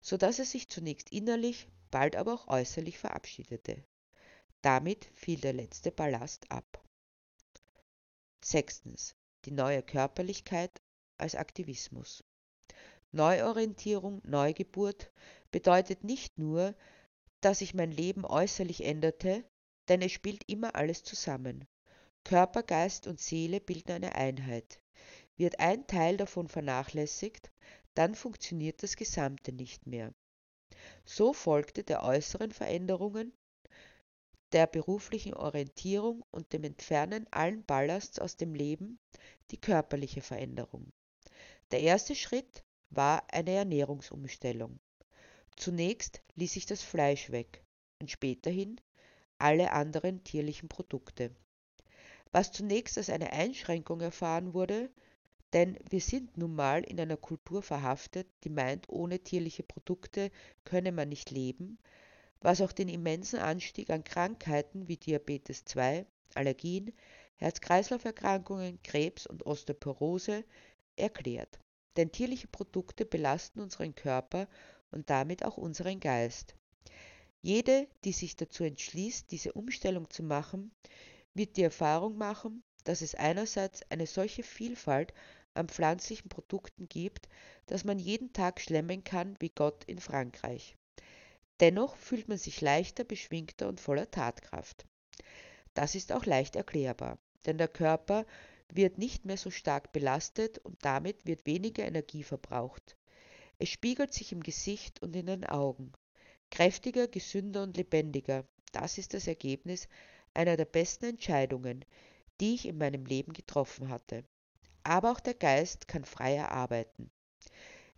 so 0.00 0.16
dass 0.16 0.38
er 0.38 0.44
sich 0.44 0.68
zunächst 0.68 1.10
innerlich, 1.10 1.68
bald 1.90 2.16
aber 2.16 2.34
auch 2.34 2.48
äußerlich 2.48 2.98
verabschiedete. 2.98 3.82
Damit 4.60 5.10
fiel 5.14 5.40
der 5.40 5.54
letzte 5.54 5.90
Ballast 5.90 6.50
ab. 6.50 6.84
Sechstens. 8.44 9.16
Die 9.44 9.50
neue 9.50 9.82
Körperlichkeit 9.82 10.80
als 11.18 11.34
Aktivismus. 11.34 12.22
Neuorientierung, 13.10 14.22
Neugeburt 14.24 15.10
bedeutet 15.52 16.02
nicht 16.02 16.38
nur, 16.38 16.74
dass 17.40 17.60
sich 17.60 17.74
mein 17.74 17.92
Leben 17.92 18.24
äußerlich 18.24 18.84
änderte, 18.84 19.44
denn 19.88 20.02
es 20.02 20.10
spielt 20.10 20.42
immer 20.48 20.74
alles 20.74 21.04
zusammen. 21.04 21.66
Körper, 22.24 22.62
Geist 22.62 23.06
und 23.06 23.20
Seele 23.20 23.60
bilden 23.60 23.92
eine 23.92 24.14
Einheit. 24.14 24.80
Wird 25.36 25.60
ein 25.60 25.86
Teil 25.86 26.16
davon 26.16 26.48
vernachlässigt, 26.48 27.50
dann 27.94 28.14
funktioniert 28.14 28.82
das 28.82 28.96
Gesamte 28.96 29.52
nicht 29.52 29.86
mehr. 29.86 30.12
So 31.04 31.32
folgte 31.32 31.84
der 31.84 32.02
äußeren 32.02 32.52
Veränderungen, 32.52 33.32
der 34.52 34.66
beruflichen 34.66 35.34
Orientierung 35.34 36.24
und 36.30 36.52
dem 36.52 36.64
Entfernen 36.64 37.26
allen 37.30 37.64
Ballasts 37.64 38.18
aus 38.18 38.36
dem 38.36 38.54
Leben 38.54 38.98
die 39.50 39.60
körperliche 39.60 40.20
Veränderung. 40.20 40.92
Der 41.70 41.80
erste 41.80 42.14
Schritt 42.14 42.64
war 42.90 43.24
eine 43.32 43.52
Ernährungsumstellung. 43.52 44.78
Zunächst 45.56 46.22
ließ 46.34 46.56
ich 46.56 46.66
das 46.66 46.82
Fleisch 46.82 47.30
weg 47.30 47.62
und 48.00 48.10
späterhin 48.10 48.80
alle 49.38 49.72
anderen 49.72 50.24
tierlichen 50.24 50.68
Produkte. 50.68 51.30
Was 52.30 52.52
zunächst 52.52 52.96
als 52.96 53.10
eine 53.10 53.32
Einschränkung 53.32 54.00
erfahren 54.00 54.54
wurde, 54.54 54.90
denn 55.52 55.78
wir 55.90 56.00
sind 56.00 56.36
nun 56.38 56.54
mal 56.54 56.82
in 56.82 56.98
einer 56.98 57.16
Kultur 57.16 57.62
verhaftet, 57.62 58.26
die 58.44 58.50
meint, 58.50 58.88
ohne 58.88 59.18
tierliche 59.18 59.62
Produkte 59.62 60.30
könne 60.64 60.92
man 60.92 61.10
nicht 61.10 61.30
leben, 61.30 61.78
was 62.40 62.60
auch 62.60 62.72
den 62.72 62.88
immensen 62.88 63.38
Anstieg 63.38 63.90
an 63.90 64.04
Krankheiten 64.04 64.88
wie 64.88 64.96
Diabetes 64.96 65.64
2, 65.66 66.06
Allergien, 66.34 66.92
Herz-Kreislauf-Erkrankungen, 67.36 68.82
Krebs 68.82 69.26
und 69.26 69.44
Osteoporose 69.44 70.44
erklärt 70.96 71.58
denn 71.96 72.12
tierliche 72.12 72.48
Produkte 72.48 73.04
belasten 73.04 73.60
unseren 73.60 73.94
Körper 73.94 74.48
und 74.92 75.10
damit 75.10 75.44
auch 75.44 75.56
unseren 75.56 76.00
Geist. 76.00 76.54
Jede, 77.40 77.88
die 78.04 78.12
sich 78.12 78.36
dazu 78.36 78.62
entschließt, 78.62 79.30
diese 79.30 79.52
Umstellung 79.52 80.08
zu 80.10 80.22
machen, 80.22 80.70
wird 81.34 81.56
die 81.56 81.64
Erfahrung 81.64 82.16
machen, 82.16 82.62
dass 82.84 83.00
es 83.00 83.14
einerseits 83.14 83.82
eine 83.90 84.06
solche 84.06 84.42
Vielfalt 84.42 85.12
an 85.54 85.68
pflanzlichen 85.68 86.28
Produkten 86.28 86.88
gibt, 86.88 87.28
dass 87.66 87.84
man 87.84 87.98
jeden 87.98 88.32
Tag 88.32 88.60
schlemmen 88.60 89.04
kann 89.04 89.36
wie 89.40 89.50
Gott 89.50 89.84
in 89.84 89.98
Frankreich. 89.98 90.76
Dennoch 91.60 91.96
fühlt 91.96 92.28
man 92.28 92.38
sich 92.38 92.60
leichter, 92.60 93.04
beschwingter 93.04 93.68
und 93.68 93.80
voller 93.80 94.10
Tatkraft. 94.10 94.86
Das 95.74 95.94
ist 95.94 96.12
auch 96.12 96.26
leicht 96.26 96.56
erklärbar, 96.56 97.18
denn 97.46 97.58
der 97.58 97.68
Körper 97.68 98.26
wird 98.72 98.98
nicht 98.98 99.24
mehr 99.24 99.36
so 99.36 99.50
stark 99.50 99.92
belastet 99.92 100.58
und 100.58 100.84
damit 100.84 101.26
wird 101.26 101.46
weniger 101.46 101.84
Energie 101.84 102.22
verbraucht. 102.22 102.96
Es 103.62 103.68
spiegelt 103.68 104.12
sich 104.12 104.32
im 104.32 104.42
Gesicht 104.42 105.00
und 105.02 105.14
in 105.14 105.26
den 105.26 105.44
Augen. 105.44 105.92
Kräftiger, 106.50 107.06
gesünder 107.06 107.62
und 107.62 107.76
lebendiger, 107.76 108.44
das 108.72 108.98
ist 108.98 109.14
das 109.14 109.28
Ergebnis 109.28 109.86
einer 110.34 110.56
der 110.56 110.64
besten 110.64 111.04
Entscheidungen, 111.04 111.84
die 112.40 112.56
ich 112.56 112.66
in 112.66 112.76
meinem 112.76 113.06
Leben 113.06 113.32
getroffen 113.32 113.88
hatte. 113.88 114.24
Aber 114.82 115.12
auch 115.12 115.20
der 115.20 115.34
Geist 115.34 115.86
kann 115.86 116.04
freier 116.04 116.50
arbeiten. 116.50 117.12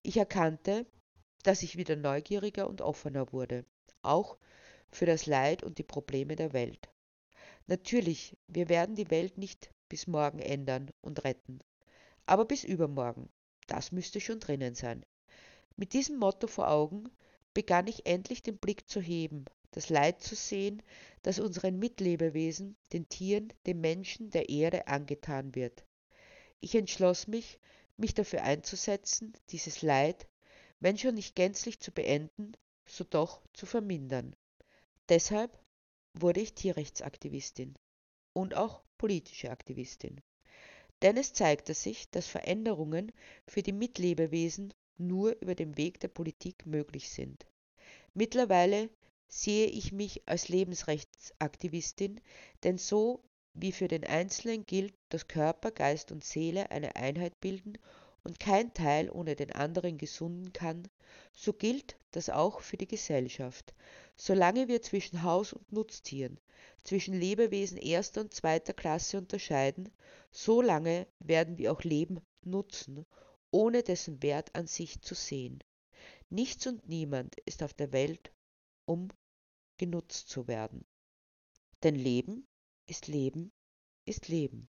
Ich 0.02 0.18
erkannte, 0.18 0.84
dass 1.44 1.62
ich 1.62 1.78
wieder 1.78 1.96
neugieriger 1.96 2.68
und 2.68 2.82
offener 2.82 3.32
wurde, 3.32 3.64
auch 4.02 4.36
für 4.90 5.06
das 5.06 5.24
Leid 5.24 5.62
und 5.62 5.78
die 5.78 5.82
Probleme 5.82 6.36
der 6.36 6.52
Welt. 6.52 6.90
Natürlich, 7.68 8.36
wir 8.48 8.68
werden 8.68 8.96
die 8.96 9.10
Welt 9.10 9.38
nicht 9.38 9.70
bis 9.88 10.08
morgen 10.08 10.40
ändern 10.40 10.90
und 11.00 11.24
retten. 11.24 11.60
Aber 12.26 12.44
bis 12.44 12.64
übermorgen, 12.64 13.30
das 13.66 13.92
müsste 13.92 14.20
schon 14.20 14.40
drinnen 14.40 14.74
sein. 14.74 15.06
Mit 15.76 15.92
diesem 15.92 16.18
Motto 16.18 16.46
vor 16.46 16.70
Augen 16.70 17.10
begann 17.52 17.88
ich 17.88 18.06
endlich 18.06 18.42
den 18.42 18.58
Blick 18.58 18.88
zu 18.88 19.00
heben, 19.00 19.44
das 19.72 19.88
Leid 19.88 20.22
zu 20.22 20.36
sehen, 20.36 20.82
das 21.22 21.40
unseren 21.40 21.78
Mitlebewesen, 21.78 22.76
den 22.92 23.08
Tieren, 23.08 23.52
den 23.66 23.80
Menschen, 23.80 24.30
der 24.30 24.48
Erde 24.48 24.86
angetan 24.86 25.54
wird. 25.56 25.84
Ich 26.60 26.76
entschloss 26.76 27.26
mich, 27.26 27.58
mich 27.96 28.14
dafür 28.14 28.42
einzusetzen, 28.42 29.32
dieses 29.50 29.82
Leid, 29.82 30.28
wenn 30.78 30.96
schon 30.96 31.14
nicht 31.14 31.34
gänzlich 31.34 31.80
zu 31.80 31.90
beenden, 31.90 32.52
so 32.86 33.04
doch 33.04 33.42
zu 33.52 33.66
vermindern. 33.66 34.36
Deshalb 35.08 35.58
wurde 36.12 36.40
ich 36.40 36.54
Tierrechtsaktivistin 36.54 37.74
und 38.32 38.54
auch 38.54 38.82
politische 38.96 39.50
Aktivistin. 39.50 40.20
Denn 41.02 41.16
es 41.16 41.32
zeigte 41.32 41.74
sich, 41.74 42.10
dass 42.10 42.26
Veränderungen 42.26 43.12
für 43.48 43.62
die 43.62 43.72
Mitlebewesen 43.72 44.72
nur 44.98 45.36
über 45.40 45.54
den 45.54 45.76
Weg 45.76 46.00
der 46.00 46.08
Politik 46.08 46.66
möglich 46.66 47.10
sind. 47.10 47.46
Mittlerweile 48.14 48.90
sehe 49.28 49.66
ich 49.66 49.92
mich 49.92 50.22
als 50.26 50.48
Lebensrechtsaktivistin, 50.48 52.20
denn 52.62 52.78
so 52.78 53.24
wie 53.54 53.72
für 53.72 53.88
den 53.88 54.04
Einzelnen 54.04 54.66
gilt, 54.66 54.94
dass 55.08 55.28
Körper, 55.28 55.70
Geist 55.70 56.12
und 56.12 56.24
Seele 56.24 56.70
eine 56.70 56.96
Einheit 56.96 57.40
bilden 57.40 57.78
und 58.24 58.40
kein 58.40 58.72
Teil 58.72 59.10
ohne 59.10 59.36
den 59.36 59.52
anderen 59.52 59.98
gesunden 59.98 60.52
kann, 60.52 60.88
so 61.32 61.52
gilt 61.52 61.96
das 62.10 62.30
auch 62.30 62.60
für 62.60 62.76
die 62.76 62.88
Gesellschaft. 62.88 63.74
Solange 64.16 64.68
wir 64.68 64.82
zwischen 64.82 65.22
Haus- 65.22 65.52
und 65.52 65.70
Nutztieren, 65.72 66.40
zwischen 66.84 67.14
Lebewesen 67.14 67.78
erster 67.78 68.22
und 68.22 68.32
zweiter 68.32 68.72
Klasse 68.72 69.18
unterscheiden, 69.18 69.90
so 70.30 70.62
lange 70.62 71.06
werden 71.18 71.58
wir 71.58 71.72
auch 71.72 71.82
Leben 71.82 72.20
nutzen, 72.44 73.04
ohne 73.54 73.84
dessen 73.84 74.20
Wert 74.20 74.52
an 74.56 74.66
sich 74.66 75.00
zu 75.00 75.14
sehen. 75.14 75.62
Nichts 76.28 76.66
und 76.66 76.88
niemand 76.88 77.36
ist 77.46 77.62
auf 77.62 77.72
der 77.72 77.92
Welt, 77.92 78.32
um 78.84 79.08
genutzt 79.76 80.28
zu 80.28 80.48
werden. 80.48 80.84
Denn 81.84 81.94
Leben 81.94 82.48
ist 82.86 83.06
Leben 83.06 83.52
ist 84.06 84.26
Leben. 84.26 84.68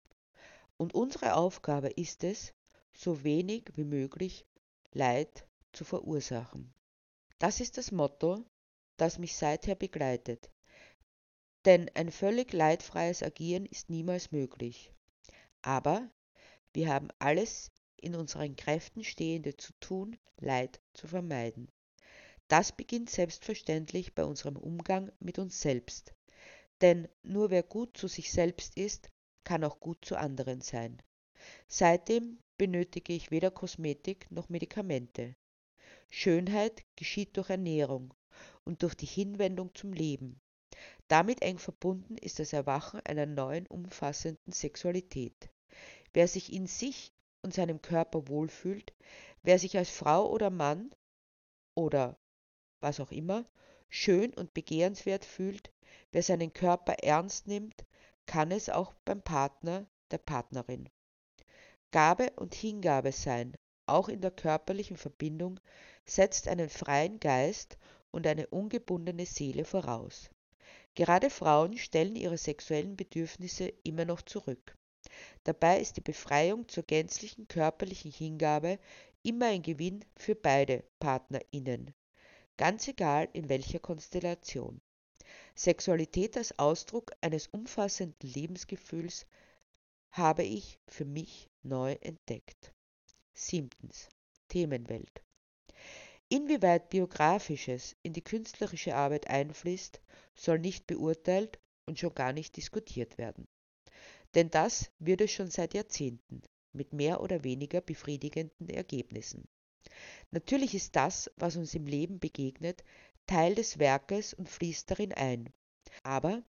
Und 0.76 0.94
unsere 0.94 1.34
Aufgabe 1.34 1.88
ist 1.88 2.22
es, 2.22 2.54
so 2.92 3.24
wenig 3.24 3.64
wie 3.74 3.84
möglich 3.84 4.46
Leid 4.92 5.46
zu 5.72 5.84
verursachen. 5.84 6.72
Das 7.40 7.58
ist 7.58 7.78
das 7.78 7.90
Motto, 7.90 8.44
das 8.96 9.18
mich 9.18 9.36
seither 9.36 9.74
begleitet. 9.74 10.52
Denn 11.64 11.90
ein 11.94 12.12
völlig 12.12 12.52
leidfreies 12.52 13.24
Agieren 13.24 13.66
ist 13.66 13.90
niemals 13.90 14.30
möglich. 14.30 14.92
Aber 15.62 16.08
wir 16.72 16.92
haben 16.92 17.08
alles 17.18 17.72
in 18.00 18.14
unseren 18.14 18.56
Kräften 18.56 19.04
Stehende 19.04 19.56
zu 19.56 19.72
tun, 19.80 20.16
Leid 20.38 20.80
zu 20.94 21.06
vermeiden. 21.06 21.68
Das 22.48 22.72
beginnt 22.72 23.10
selbstverständlich 23.10 24.14
bei 24.14 24.24
unserem 24.24 24.56
Umgang 24.56 25.12
mit 25.20 25.38
uns 25.38 25.60
selbst. 25.60 26.14
Denn 26.80 27.08
nur 27.22 27.50
wer 27.50 27.62
gut 27.62 27.96
zu 27.96 28.08
sich 28.08 28.32
selbst 28.32 28.76
ist, 28.76 29.10
kann 29.44 29.64
auch 29.64 29.80
gut 29.80 30.04
zu 30.04 30.16
anderen 30.16 30.60
sein. 30.60 31.02
Seitdem 31.66 32.38
benötige 32.56 33.12
ich 33.12 33.30
weder 33.30 33.50
Kosmetik 33.50 34.30
noch 34.30 34.48
Medikamente. 34.48 35.36
Schönheit 36.10 36.84
geschieht 36.96 37.36
durch 37.36 37.50
Ernährung 37.50 38.14
und 38.64 38.82
durch 38.82 38.94
die 38.94 39.06
Hinwendung 39.06 39.74
zum 39.74 39.92
Leben. 39.92 40.40
Damit 41.08 41.42
eng 41.42 41.58
verbunden 41.58 42.16
ist 42.16 42.38
das 42.38 42.52
Erwachen 42.52 43.00
einer 43.00 43.26
neuen, 43.26 43.66
umfassenden 43.66 44.52
Sexualität. 44.52 45.50
Wer 46.12 46.28
sich 46.28 46.52
in 46.52 46.66
sich 46.66 47.12
und 47.48 47.54
seinem 47.54 47.80
Körper 47.80 48.28
wohlfühlt, 48.28 48.92
wer 49.42 49.58
sich 49.58 49.78
als 49.78 49.88
Frau 49.88 50.30
oder 50.30 50.50
Mann 50.50 50.94
oder 51.74 52.18
was 52.80 53.00
auch 53.00 53.10
immer 53.10 53.46
schön 53.88 54.34
und 54.34 54.52
begehrenswert 54.52 55.24
fühlt, 55.24 55.72
wer 56.12 56.22
seinen 56.22 56.52
Körper 56.52 56.92
ernst 57.02 57.46
nimmt, 57.46 57.86
kann 58.26 58.50
es 58.50 58.68
auch 58.68 58.92
beim 59.06 59.22
Partner, 59.22 59.86
der 60.10 60.18
Partnerin. 60.18 60.90
Gabe 61.90 62.32
und 62.36 62.54
Hingabe 62.54 63.12
sein, 63.12 63.56
auch 63.86 64.10
in 64.10 64.20
der 64.20 64.30
körperlichen 64.30 64.98
Verbindung, 64.98 65.58
setzt 66.04 66.48
einen 66.48 66.68
freien 66.68 67.18
Geist 67.18 67.78
und 68.10 68.26
eine 68.26 68.46
ungebundene 68.48 69.24
Seele 69.24 69.64
voraus. 69.64 70.28
Gerade 70.94 71.30
Frauen 71.30 71.78
stellen 71.78 72.14
ihre 72.14 72.36
sexuellen 72.36 72.94
Bedürfnisse 72.94 73.72
immer 73.84 74.04
noch 74.04 74.20
zurück. 74.20 74.77
Dabei 75.44 75.80
ist 75.80 75.96
die 75.96 76.02
Befreiung 76.02 76.68
zur 76.68 76.82
gänzlichen 76.82 77.48
körperlichen 77.48 78.10
Hingabe 78.10 78.78
immer 79.22 79.46
ein 79.46 79.62
Gewinn 79.62 80.04
für 80.16 80.34
beide 80.34 80.84
PartnerInnen, 81.00 81.94
ganz 82.56 82.86
egal 82.86 83.28
in 83.32 83.48
welcher 83.48 83.78
Konstellation. 83.78 84.80
Sexualität 85.54 86.36
als 86.36 86.58
Ausdruck 86.58 87.12
eines 87.20 87.46
umfassenden 87.46 88.30
Lebensgefühls 88.30 89.26
habe 90.10 90.42
ich 90.42 90.78
für 90.86 91.04
mich 91.04 91.48
neu 91.62 91.92
entdeckt. 92.00 92.72
Siebtens. 93.34 94.08
Themenwelt. 94.48 95.22
Inwieweit 96.28 96.90
Biografisches 96.90 97.96
in 98.02 98.12
die 98.12 98.22
künstlerische 98.22 98.94
Arbeit 98.94 99.28
einfließt, 99.28 100.00
soll 100.34 100.58
nicht 100.58 100.86
beurteilt 100.86 101.58
und 101.86 101.98
schon 101.98 102.14
gar 102.14 102.32
nicht 102.32 102.56
diskutiert 102.56 103.16
werden. 103.18 103.48
Denn 104.34 104.50
das 104.50 104.90
wird 104.98 105.20
es 105.20 105.32
schon 105.32 105.50
seit 105.50 105.74
Jahrzehnten 105.74 106.42
mit 106.72 106.92
mehr 106.92 107.20
oder 107.20 107.44
weniger 107.44 107.80
befriedigenden 107.80 108.68
Ergebnissen. 108.68 109.48
Natürlich 110.30 110.74
ist 110.74 110.96
das, 110.96 111.30
was 111.36 111.56
uns 111.56 111.74
im 111.74 111.86
Leben 111.86 112.18
begegnet, 112.18 112.84
Teil 113.26 113.54
des 113.54 113.78
Werkes 113.78 114.34
und 114.34 114.48
fließt 114.48 114.90
darin 114.90 115.12
ein. 115.12 115.52
Aber 116.02 116.42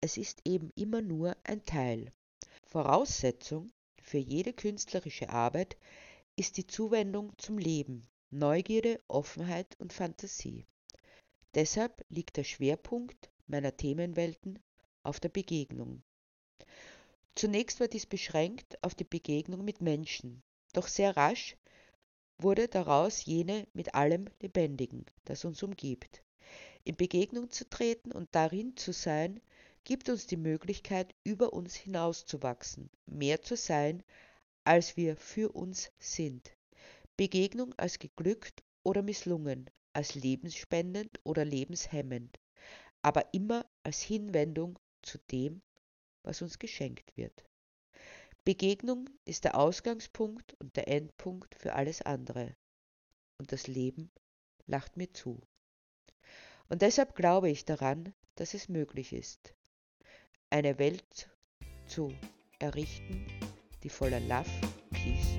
es 0.00 0.16
ist 0.16 0.40
eben 0.44 0.70
immer 0.76 1.02
nur 1.02 1.36
ein 1.44 1.64
Teil. 1.64 2.12
Voraussetzung 2.66 3.72
für 4.00 4.18
jede 4.18 4.52
künstlerische 4.52 5.30
Arbeit 5.30 5.76
ist 6.36 6.58
die 6.58 6.66
Zuwendung 6.66 7.32
zum 7.38 7.58
Leben, 7.58 8.06
Neugierde, 8.30 9.00
Offenheit 9.08 9.74
und 9.78 9.92
Fantasie. 9.92 10.66
Deshalb 11.54 12.04
liegt 12.10 12.36
der 12.36 12.44
Schwerpunkt 12.44 13.30
meiner 13.46 13.76
Themenwelten 13.76 14.58
auf 15.02 15.20
der 15.20 15.30
Begegnung. 15.30 16.02
Zunächst 17.36 17.80
war 17.80 17.88
dies 17.88 18.06
beschränkt 18.06 18.82
auf 18.82 18.94
die 18.94 19.04
Begegnung 19.04 19.62
mit 19.62 19.82
Menschen, 19.82 20.42
doch 20.72 20.88
sehr 20.88 21.18
rasch 21.18 21.58
wurde 22.38 22.66
daraus 22.66 23.26
jene 23.26 23.68
mit 23.74 23.94
allem 23.94 24.24
Lebendigen, 24.40 25.04
das 25.26 25.44
uns 25.44 25.62
umgibt. 25.62 26.22
In 26.84 26.96
Begegnung 26.96 27.50
zu 27.50 27.68
treten 27.68 28.10
und 28.10 28.28
darin 28.32 28.74
zu 28.78 28.92
sein, 28.92 29.42
gibt 29.84 30.08
uns 30.08 30.26
die 30.26 30.38
Möglichkeit, 30.38 31.14
über 31.24 31.52
uns 31.52 31.74
hinauszuwachsen, 31.74 32.88
mehr 33.04 33.42
zu 33.42 33.54
sein, 33.54 34.02
als 34.64 34.96
wir 34.96 35.14
für 35.18 35.54
uns 35.54 35.92
sind. 35.98 36.56
Begegnung 37.18 37.74
als 37.76 37.98
geglückt 37.98 38.62
oder 38.82 39.02
misslungen, 39.02 39.68
als 39.92 40.14
lebensspendend 40.14 41.20
oder 41.22 41.44
lebenshemmend, 41.44 42.38
aber 43.02 43.34
immer 43.34 43.66
als 43.82 44.00
Hinwendung 44.00 44.78
zu 45.02 45.18
dem, 45.30 45.60
was 46.26 46.42
uns 46.42 46.58
geschenkt 46.58 47.16
wird. 47.16 47.44
Begegnung 48.44 49.08
ist 49.24 49.44
der 49.44 49.56
Ausgangspunkt 49.56 50.54
und 50.60 50.76
der 50.76 50.88
Endpunkt 50.88 51.54
für 51.54 51.74
alles 51.74 52.02
andere. 52.02 52.54
Und 53.38 53.52
das 53.52 53.66
Leben 53.66 54.10
lacht 54.66 54.96
mir 54.96 55.12
zu. 55.12 55.40
Und 56.68 56.82
deshalb 56.82 57.14
glaube 57.14 57.50
ich 57.50 57.64
daran, 57.64 58.14
dass 58.34 58.54
es 58.54 58.68
möglich 58.68 59.12
ist, 59.12 59.54
eine 60.50 60.78
Welt 60.78 61.30
zu 61.86 62.12
errichten, 62.58 63.26
die 63.82 63.88
voller 63.88 64.20
Love, 64.20 64.50
Peace 64.90 65.35